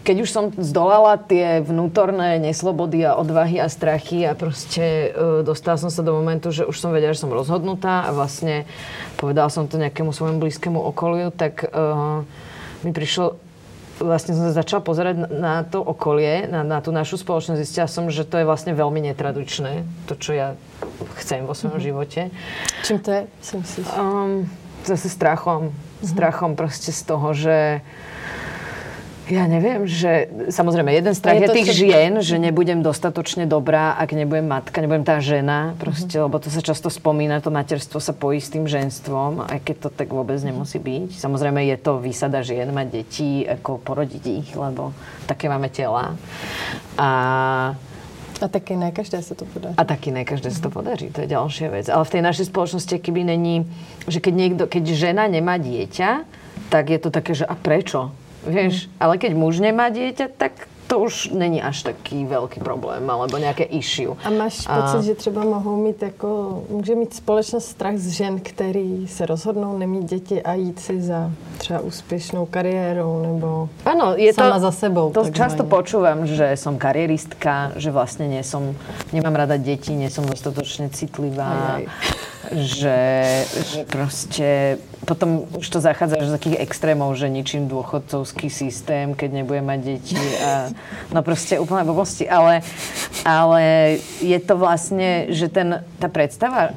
keď 0.07 0.17
už 0.23 0.31
som 0.31 0.45
zdolala 0.55 1.19
tie 1.19 1.59
vnútorné 1.59 2.39
neslobody 2.39 3.03
a 3.03 3.19
odvahy 3.19 3.59
a 3.59 3.67
strachy 3.67 4.23
a 4.23 4.39
proste 4.39 5.11
uh, 5.11 5.43
dostala 5.43 5.75
som 5.77 5.91
sa 5.91 6.07
do 6.07 6.15
momentu, 6.15 6.55
že 6.55 6.67
už 6.67 6.79
som 6.79 6.95
vedela, 6.95 7.15
že 7.15 7.27
som 7.27 7.35
rozhodnutá 7.35 8.07
a 8.07 8.15
vlastne 8.15 8.65
povedala 9.19 9.51
som 9.51 9.67
to 9.67 9.79
nejakému 9.79 10.15
svojmu 10.15 10.39
blízkému 10.39 10.79
okoliu, 10.79 11.35
tak 11.35 11.67
uh, 11.67 12.23
mi 12.87 12.95
prišlo 12.95 13.51
vlastne 14.01 14.33
som 14.33 14.49
sa 14.49 14.57
začala 14.57 14.81
pozerať 14.81 15.15
na, 15.21 15.29
na 15.29 15.55
to 15.61 15.85
okolie, 15.85 16.49
na, 16.49 16.65
na 16.65 16.81
tú 16.81 16.89
našu 16.89 17.21
spoločnosť. 17.21 17.61
Zistila 17.61 17.85
som, 17.85 18.09
že 18.09 18.25
to 18.25 18.41
je 18.41 18.49
vlastne 18.49 18.73
veľmi 18.73 19.05
netradičné, 19.13 19.85
to, 20.09 20.17
čo 20.17 20.33
ja 20.33 20.49
chcem 21.21 21.45
vo 21.45 21.53
svojom 21.53 21.77
mm-hmm. 21.77 21.85
živote. 21.85 22.21
Čím 22.81 22.97
to 23.05 23.09
je, 23.13 23.23
si 23.45 23.55
myslíš? 23.61 23.87
Um, 24.01 24.49
zase 24.89 25.13
strachom. 25.13 25.71
Mm-hmm. 25.71 26.09
Strachom 26.17 26.51
proste 26.57 26.97
z 26.97 27.03
toho, 27.05 27.29
že 27.37 27.85
ja 29.31 29.47
neviem, 29.47 29.87
že 29.87 30.27
samozrejme 30.51 30.91
jeden 30.91 31.15
strach 31.15 31.39
je, 31.39 31.47
je 31.47 31.55
tých 31.55 31.71
čo... 31.71 31.79
žien, 31.87 32.13
že 32.21 32.37
nebudem 32.37 32.83
dostatočne 32.83 33.47
dobrá, 33.47 33.95
ak 33.97 34.11
nebudem 34.13 34.51
matka, 34.51 34.83
nebudem 34.83 35.07
tá 35.07 35.23
žena, 35.23 35.79
proste, 35.79 36.19
uh-huh. 36.19 36.27
lebo 36.27 36.43
to 36.43 36.51
sa 36.51 36.61
často 36.61 36.91
spomína, 36.91 37.39
to 37.39 37.55
materstvo 37.55 38.03
sa 38.03 38.11
pojí 38.11 38.43
s 38.43 38.51
tým 38.51 38.67
ženstvom, 38.67 39.47
aj 39.47 39.63
keď 39.63 39.77
to 39.87 39.89
tak 39.95 40.11
vôbec 40.11 40.37
nemusí 40.43 40.83
byť. 40.83 41.17
Samozrejme 41.17 41.63
je 41.71 41.77
to 41.79 42.03
výsada 42.03 42.43
žien 42.43 42.69
mať 42.75 42.87
deti, 42.91 43.47
ako 43.47 43.79
porodiť 43.81 44.25
ich, 44.27 44.49
lebo 44.59 44.91
také 45.25 45.47
máme 45.47 45.71
tela. 45.71 46.19
A 46.99 47.09
a 48.41 48.49
taky 48.49 48.73
ne 48.73 48.89
každé 48.89 49.21
sa 49.21 49.37
to 49.37 49.45
podarí. 49.45 49.77
A 49.77 49.85
taky 49.85 50.09
ne 50.17 50.25
každé 50.25 50.49
sa 50.49 50.65
to 50.65 50.71
podarí, 50.73 51.13
to 51.13 51.21
je 51.21 51.29
ďalšia 51.29 51.69
vec. 51.69 51.87
Ale 51.93 52.09
v 52.09 52.13
tej 52.17 52.23
našej 52.25 52.49
spoločnosti, 52.49 52.97
keby 52.97 53.21
není, 53.37 53.69
že 54.09 54.17
keď, 54.17 54.33
niekto, 54.33 54.65
keď 54.65 54.85
žena 54.97 55.29
nemá 55.29 55.61
dieťa, 55.61 56.25
tak 56.73 56.89
je 56.89 56.99
to 57.05 57.13
také, 57.13 57.37
že 57.37 57.45
a 57.45 57.53
prečo? 57.53 58.17
Vieš, 58.47 58.89
ale 59.01 59.21
keď 59.21 59.33
muž 59.37 59.61
nemá 59.61 59.93
dieťa, 59.93 60.33
tak 60.33 60.69
to 60.91 61.07
už 61.07 61.31
není 61.31 61.63
až 61.63 61.87
taký 61.87 62.27
veľký 62.27 62.67
problém, 62.67 63.07
alebo 63.07 63.39
nejaké 63.39 63.63
issue. 63.63 64.19
A 64.27 64.31
máš 64.35 64.67
pocit, 64.67 64.99
a... 64.99 65.07
že 65.07 65.15
třeba 65.15 65.45
mohou 65.45 65.77
mít 65.79 66.03
jako, 66.03 66.63
může 66.71 66.95
mít 66.95 67.15
společnost 67.15 67.67
strach 67.67 67.97
z 67.97 68.11
žen, 68.11 68.41
který 68.41 69.07
se 69.09 69.27
rozhodnou 69.27 69.79
nemít 69.79 70.05
děti 70.05 70.43
a 70.43 70.55
jít 70.55 70.79
si 70.79 71.01
za 71.01 71.31
třeba 71.59 71.81
úspěšnou 71.81 72.47
kariérou, 72.47 73.23
nebo 73.23 73.69
ano, 73.85 74.15
je 74.17 74.35
sama 74.35 74.55
to, 74.55 74.61
za 74.61 74.73
sebou. 74.73 75.13
To 75.13 75.31
často 75.31 75.63
počúvam, 75.63 76.27
že 76.27 76.59
som 76.59 76.75
karieristka, 76.75 77.71
že 77.79 77.95
vlastne 77.95 78.27
nie 78.27 78.43
som, 78.43 78.75
nemám 79.15 79.47
rada 79.47 79.63
deti, 79.63 79.95
nie 79.95 80.11
som 80.11 80.27
dostatočne 80.27 80.91
citlivá. 80.91 81.79
Aj, 81.79 81.87
aj 81.87 82.30
že, 82.49 83.01
že 83.45 83.81
proste 83.85 84.81
potom 85.05 85.45
už 85.53 85.67
to 85.69 85.79
zachádza 85.81 86.17
až 86.17 86.33
z 86.33 86.37
takých 86.41 86.61
extrémov, 86.65 87.13
že 87.17 87.29
ničím 87.29 87.69
dôchodcovský 87.69 88.49
systém, 88.49 89.13
keď 89.13 89.45
nebudem 89.45 89.65
mať 89.65 89.81
deti 89.85 90.21
a 90.41 90.73
no 91.13 91.21
proste 91.21 91.61
úplne 91.61 91.85
blbosti, 91.85 92.25
ale, 92.25 92.65
ale 93.25 93.63
je 94.25 94.39
to 94.41 94.57
vlastne, 94.57 95.29
že 95.29 95.53
ten, 95.53 95.85
tá 96.01 96.09
predstava 96.09 96.73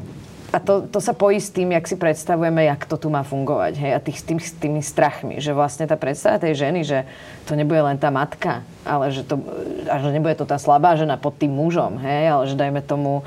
a 0.54 0.62
to, 0.62 0.86
to 0.86 1.02
sa 1.02 1.18
pojí 1.18 1.42
s 1.42 1.50
tým, 1.50 1.74
jak 1.74 1.90
si 1.90 1.98
predstavujeme, 1.98 2.70
jak 2.70 2.86
to 2.86 2.94
tu 3.02 3.10
má 3.10 3.26
fungovať. 3.26 3.74
Hej? 3.74 3.92
A 3.98 4.00
tých, 4.00 4.22
tým, 4.22 4.38
s 4.38 4.54
tými 4.54 4.86
strachmi. 4.86 5.42
Že 5.42 5.58
vlastne 5.58 5.90
tá 5.90 5.98
predstava 5.98 6.38
tej 6.38 6.54
ženy, 6.54 6.86
že 6.86 7.10
to 7.50 7.58
nebude 7.58 7.82
len 7.82 7.98
tá 7.98 8.14
matka, 8.14 8.62
ale 8.86 9.10
že, 9.10 9.26
to, 9.26 9.42
a 9.90 9.98
že 9.98 10.14
nebude 10.14 10.38
to 10.38 10.46
tá 10.46 10.62
slabá 10.62 10.94
žena 10.94 11.18
pod 11.18 11.42
tým 11.42 11.50
mužom. 11.50 11.98
Hej? 11.98 12.24
Ale 12.30 12.44
že 12.46 12.54
dajme 12.54 12.86
tomu, 12.86 13.26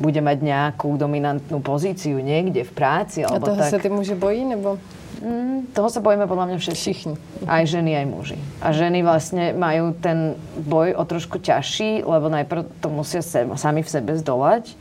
bude 0.00 0.18
mať 0.24 0.38
nejakú 0.40 0.96
dominantnú 0.96 1.60
pozíciu 1.60 2.16
niekde 2.24 2.64
v 2.64 2.72
práci. 2.72 3.20
Alebo 3.20 3.44
a 3.44 3.48
toho 3.52 3.60
tak. 3.60 3.70
sa 3.70 3.78
tí 3.78 3.92
muži 3.92 4.16
bojí? 4.16 4.48
Nebo? 4.48 4.80
Mm, 5.20 5.76
toho 5.76 5.92
sa 5.92 6.00
bojíme 6.00 6.24
podľa 6.24 6.46
mňa 6.48 6.56
všetci. 6.56 6.80
Všichni. 6.80 7.14
Aj 7.44 7.60
ženy, 7.68 7.92
aj 7.92 8.06
muži. 8.08 8.38
A 8.64 8.72
ženy 8.72 9.04
vlastne 9.04 9.52
majú 9.52 9.92
ten 9.92 10.32
boj 10.64 10.96
o 10.96 11.04
trošku 11.04 11.36
ťažší, 11.44 12.08
lebo 12.08 12.32
najprv 12.32 12.64
to 12.80 12.88
musia 12.88 13.20
seba, 13.20 13.60
sami 13.60 13.84
v 13.84 13.92
sebe 13.92 14.16
zdolať 14.16 14.72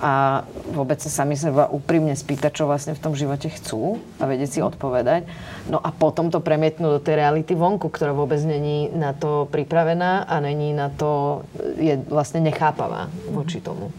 a 0.00 0.44
vôbec 0.72 0.96
sa 0.96 1.12
sami 1.12 1.36
seba 1.36 1.68
úprimne 1.68 2.16
spýtať, 2.16 2.56
čo 2.56 2.64
vlastne 2.64 2.96
v 2.96 3.02
tom 3.04 3.12
živote 3.12 3.52
chcú 3.52 4.00
a 4.16 4.24
vedieť 4.24 4.48
si 4.48 4.60
odpovedať. 4.64 5.28
No 5.68 5.76
a 5.76 5.92
potom 5.92 6.32
to 6.32 6.40
premietnú 6.40 6.96
do 6.96 7.00
tej 7.02 7.20
reality 7.20 7.52
vonku, 7.52 7.92
ktorá 7.92 8.16
vôbec 8.16 8.40
není 8.40 8.88
na 8.96 9.12
to 9.12 9.44
pripravená 9.52 10.24
a 10.24 10.40
není 10.40 10.72
na 10.72 10.88
to, 10.88 11.44
je 11.76 12.00
vlastne 12.08 12.40
nechápavá 12.40 13.12
voči 13.28 13.60
tomu. 13.60 13.92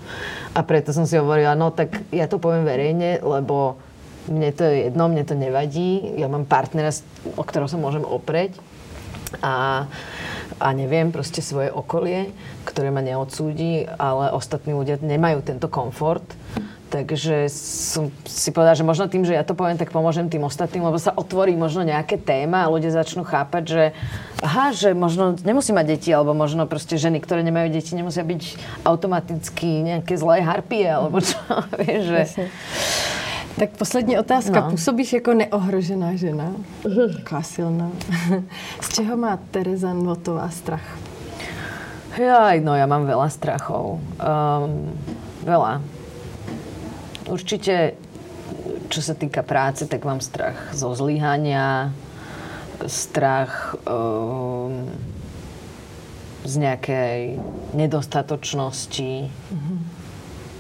A 0.58 0.66
preto 0.66 0.90
som 0.90 1.06
si 1.06 1.22
hovorila, 1.22 1.54
no 1.54 1.70
tak 1.70 2.02
ja 2.10 2.26
to 2.26 2.42
poviem 2.42 2.66
verejne, 2.66 3.22
lebo 3.22 3.78
mne 4.28 4.50
to 4.56 4.64
je 4.64 4.88
jedno, 4.88 5.12
mne 5.12 5.24
to 5.28 5.36
nevadí, 5.36 6.16
ja 6.16 6.32
mám 6.32 6.48
partnera, 6.48 6.92
o 7.36 7.44
ktorého 7.44 7.68
sa 7.68 7.80
môžem 7.80 8.06
opreť 8.08 8.56
a, 9.42 9.88
a 10.62 10.68
neviem, 10.76 11.10
proste 11.10 11.42
svoje 11.42 11.74
okolie, 11.74 12.30
ktoré 12.68 12.94
ma 12.94 13.02
neodsúdi, 13.02 13.88
ale 13.98 14.30
ostatní 14.36 14.78
ľudia 14.78 15.02
nemajú 15.02 15.42
tento 15.42 15.66
komfort. 15.72 16.24
Takže 16.94 17.50
som 17.50 18.14
si 18.22 18.54
povedala, 18.54 18.78
že 18.78 18.86
možno 18.86 19.10
tým, 19.10 19.26
že 19.26 19.34
ja 19.34 19.42
to 19.42 19.58
poviem, 19.58 19.82
tak 19.82 19.90
pomôžem 19.90 20.30
tým 20.30 20.46
ostatným, 20.46 20.86
lebo 20.86 21.02
sa 21.02 21.10
otvorí 21.10 21.58
možno 21.58 21.82
nejaké 21.82 22.22
téma 22.22 22.70
a 22.70 22.70
ľudia 22.70 22.94
začnú 22.94 23.26
chápať, 23.26 23.64
že 23.66 23.84
aha, 24.46 24.78
že 24.78 24.94
možno 24.94 25.34
nemusí 25.42 25.74
mať 25.74 25.90
deti, 25.90 26.14
alebo 26.14 26.38
možno 26.38 26.70
proste 26.70 27.02
ženy, 27.02 27.18
ktoré 27.18 27.42
nemajú 27.42 27.74
deti, 27.74 27.98
nemusia 27.98 28.22
byť 28.22 28.42
automaticky 28.86 29.90
nejaké 29.90 30.14
zlé 30.22 30.46
harpie, 30.46 30.86
alebo 30.86 31.18
čo, 31.18 31.42
vieš, 31.82 32.14
že... 32.14 32.20
Jasne. 32.30 32.46
Tak 33.60 33.70
poslední 33.78 34.20
otázka. 34.20 34.60
No. 34.60 34.70
Působíš 34.70 35.14
jako 35.14 35.34
neohrožená 35.34 36.16
žena? 36.16 36.52
Taková 37.18 37.42
silná. 37.42 37.92
Z 38.82 38.90
čeho 38.90 39.18
má 39.18 39.40
Tereza 39.52 39.94
Notová 39.94 40.50
strach? 40.50 40.98
Jaj, 42.14 42.62
no 42.62 42.78
ja 42.78 42.86
mám 42.86 43.10
veľa 43.10 43.26
strachov. 43.34 43.98
Um, 44.22 44.94
veľa. 45.42 45.82
Určite, 47.26 47.98
čo 48.94 49.02
sa 49.02 49.18
týka 49.18 49.42
práce, 49.42 49.90
tak 49.90 50.06
mám 50.06 50.22
strach 50.22 50.78
zo 50.78 50.94
zlyhania, 50.94 51.90
strach 52.86 53.74
um, 53.90 54.86
z 56.46 56.54
nejakej 56.62 57.42
nedostatočnosti. 57.74 59.34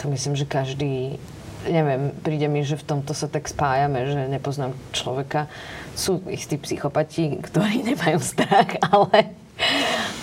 To 0.01 0.03
myslím, 0.10 0.34
že 0.34 0.49
každý 0.49 1.21
neviem, 1.67 2.12
príde 2.23 2.47
mi, 2.52 2.65
že 2.65 2.80
v 2.80 2.88
tomto 2.88 3.15
sa 3.15 3.32
tak 3.32 3.47
spájame, 3.47 4.08
že 4.10 4.28
nepoznám 4.28 4.76
človeka. 4.91 5.47
Sú 5.93 6.23
istí 6.28 6.60
psychopati, 6.60 7.39
ktorí 7.39 7.84
nemajú 7.93 8.19
strach, 8.19 8.80
ale, 8.84 9.36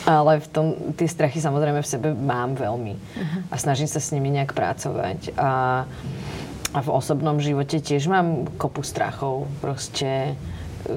ale 0.05 0.33
v 0.43 0.49
tom, 0.51 0.67
tie 0.97 1.09
strachy 1.09 1.39
samozrejme 1.41 1.81
v 1.81 1.91
sebe 1.91 2.09
mám 2.13 2.59
veľmi. 2.59 2.95
A 3.49 3.55
snažím 3.57 3.89
sa 3.89 4.03
s 4.03 4.13
nimi 4.13 4.29
nejak 4.33 4.53
pracovať. 4.53 5.35
A, 5.39 5.85
a 6.71 6.79
v 6.79 6.89
osobnom 6.91 7.41
živote 7.43 7.83
tiež 7.83 8.07
mám 8.07 8.47
kopu 8.61 8.85
strachov. 8.85 9.49
Proste 9.65 10.37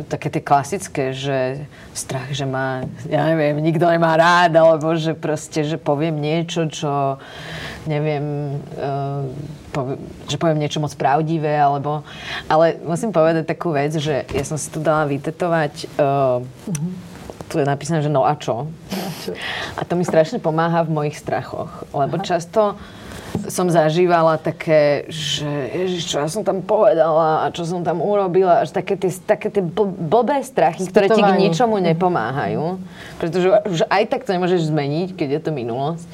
také 0.07 0.31
tie 0.31 0.43
klasické, 0.43 1.11
že 1.11 1.67
strach, 1.91 2.31
že 2.31 2.47
ma, 2.47 2.87
ja 3.05 3.27
neviem, 3.27 3.59
nikto 3.59 3.85
nemá 3.85 4.15
rád, 4.15 4.55
alebo 4.55 4.95
že 4.95 5.13
proste, 5.13 5.67
že 5.67 5.75
poviem 5.75 6.15
niečo, 6.17 6.65
čo 6.71 7.19
neviem, 7.85 8.57
uh, 8.79 9.27
poviem, 9.75 9.99
že 10.27 10.37
poviem 10.39 10.59
niečo 10.63 10.79
moc 10.79 10.93
pravdivé, 10.95 11.59
alebo... 11.59 12.01
Ale 12.47 12.79
musím 12.87 13.11
povedať 13.11 13.43
takú 13.43 13.75
vec, 13.75 13.95
že 13.99 14.23
ja 14.31 14.43
som 14.47 14.55
si 14.55 14.71
tu 14.71 14.79
dala 14.79 15.03
vytetovať 15.05 15.73
uh, 15.99 16.39
tu 17.49 17.59
je 17.59 17.65
napísané, 17.65 18.01
že 18.01 18.11
no 18.11 18.23
a 18.23 18.33
čo? 18.35 18.67
A 19.75 19.81
to 19.83 19.93
mi 19.95 20.03
strašne 20.03 20.39
pomáha 20.39 20.83
v 20.83 20.91
mojich 20.91 21.17
strachoch, 21.19 21.87
lebo 21.93 22.19
často 22.19 22.75
som 23.49 23.67
zažívala 23.67 24.37
také, 24.37 25.09
že 25.09 25.49
ježiš, 25.73 26.05
čo 26.05 26.15
ja 26.21 26.29
som 26.29 26.45
tam 26.45 26.61
povedala 26.61 27.43
a 27.43 27.51
čo 27.51 27.65
som 27.65 27.81
tam 27.81 27.99
urobila, 27.99 28.61
až 28.61 28.71
také 28.71 28.93
tie, 28.93 29.09
také 29.09 29.49
tie 29.49 29.65
bl- 29.65 29.89
blbé 29.89 30.45
strachy, 30.45 30.85
ktoré 30.87 31.09
ti 31.09 31.19
k 31.19 31.33
ničomu 31.41 31.81
nepomáhajú, 31.81 32.77
pretože 33.17 33.47
už 33.67 33.79
aj 33.89 34.03
tak 34.13 34.21
to 34.23 34.37
nemôžeš 34.37 34.69
zmeniť, 34.69 35.17
keď 35.17 35.29
je 35.39 35.41
to 35.41 35.51
minulosť. 35.51 36.05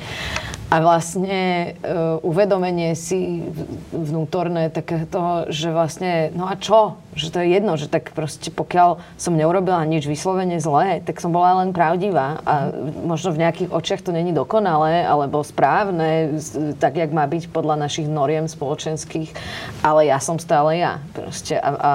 A 0.70 0.86
vlastne 0.86 1.74
uh, 1.82 2.22
uvedomenie 2.22 2.94
si 2.94 3.42
vnútorné 3.90 4.70
také 4.70 5.10
toho, 5.10 5.50
že 5.50 5.74
vlastne, 5.74 6.30
no 6.38 6.46
a 6.46 6.54
čo? 6.62 7.02
Že 7.18 7.28
to 7.34 7.38
je 7.42 7.48
jedno, 7.58 7.74
že 7.74 7.90
tak 7.90 8.14
proste 8.14 8.54
pokiaľ 8.54 9.02
som 9.18 9.34
neurobila 9.34 9.82
nič 9.90 10.06
vyslovene 10.06 10.62
zlé, 10.62 11.02
tak 11.02 11.18
som 11.18 11.34
bola 11.34 11.66
len 11.66 11.74
pravdivá 11.74 12.46
a 12.46 12.70
možno 13.02 13.34
v 13.34 13.42
nejakých 13.42 13.74
očiach 13.74 14.06
to 14.06 14.14
není 14.14 14.30
dokonalé 14.30 15.10
alebo 15.10 15.42
správne, 15.42 16.38
tak 16.78 17.02
jak 17.02 17.10
má 17.10 17.26
byť 17.26 17.50
podľa 17.50 17.90
našich 17.90 18.06
noriem 18.06 18.46
spoločenských, 18.46 19.34
ale 19.82 20.14
ja 20.14 20.22
som 20.22 20.38
stále 20.38 20.86
ja. 20.86 21.02
Proste 21.18 21.58
a, 21.58 21.70
a 21.74 21.92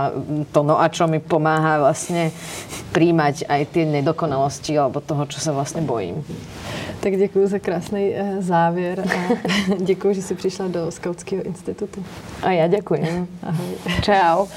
to 0.50 0.66
no 0.66 0.82
a 0.82 0.90
čo 0.90 1.06
mi 1.06 1.22
pomáha 1.22 1.78
vlastne 1.78 2.34
príjmať 2.90 3.46
aj 3.46 3.70
tie 3.70 3.86
nedokonalosti 3.86 4.74
alebo 4.74 4.98
toho, 4.98 5.30
čo 5.30 5.38
sa 5.38 5.54
vlastne 5.54 5.86
bojím. 5.86 6.26
Tak 7.04 7.16
děkuji 7.16 7.46
za 7.46 7.58
krásný 7.58 8.14
eh, 8.14 8.36
závěr 8.38 9.00
a 9.00 9.34
děkuji, 9.78 10.14
že 10.14 10.22
jsi 10.22 10.34
přišla 10.34 10.68
do 10.68 10.90
Skautského 10.90 11.42
institutu. 11.42 12.04
A 12.42 12.50
ja 12.56 12.64
ďakujem. 12.64 13.28
Ahoj. 13.44 13.76
Čau. 14.00 14.48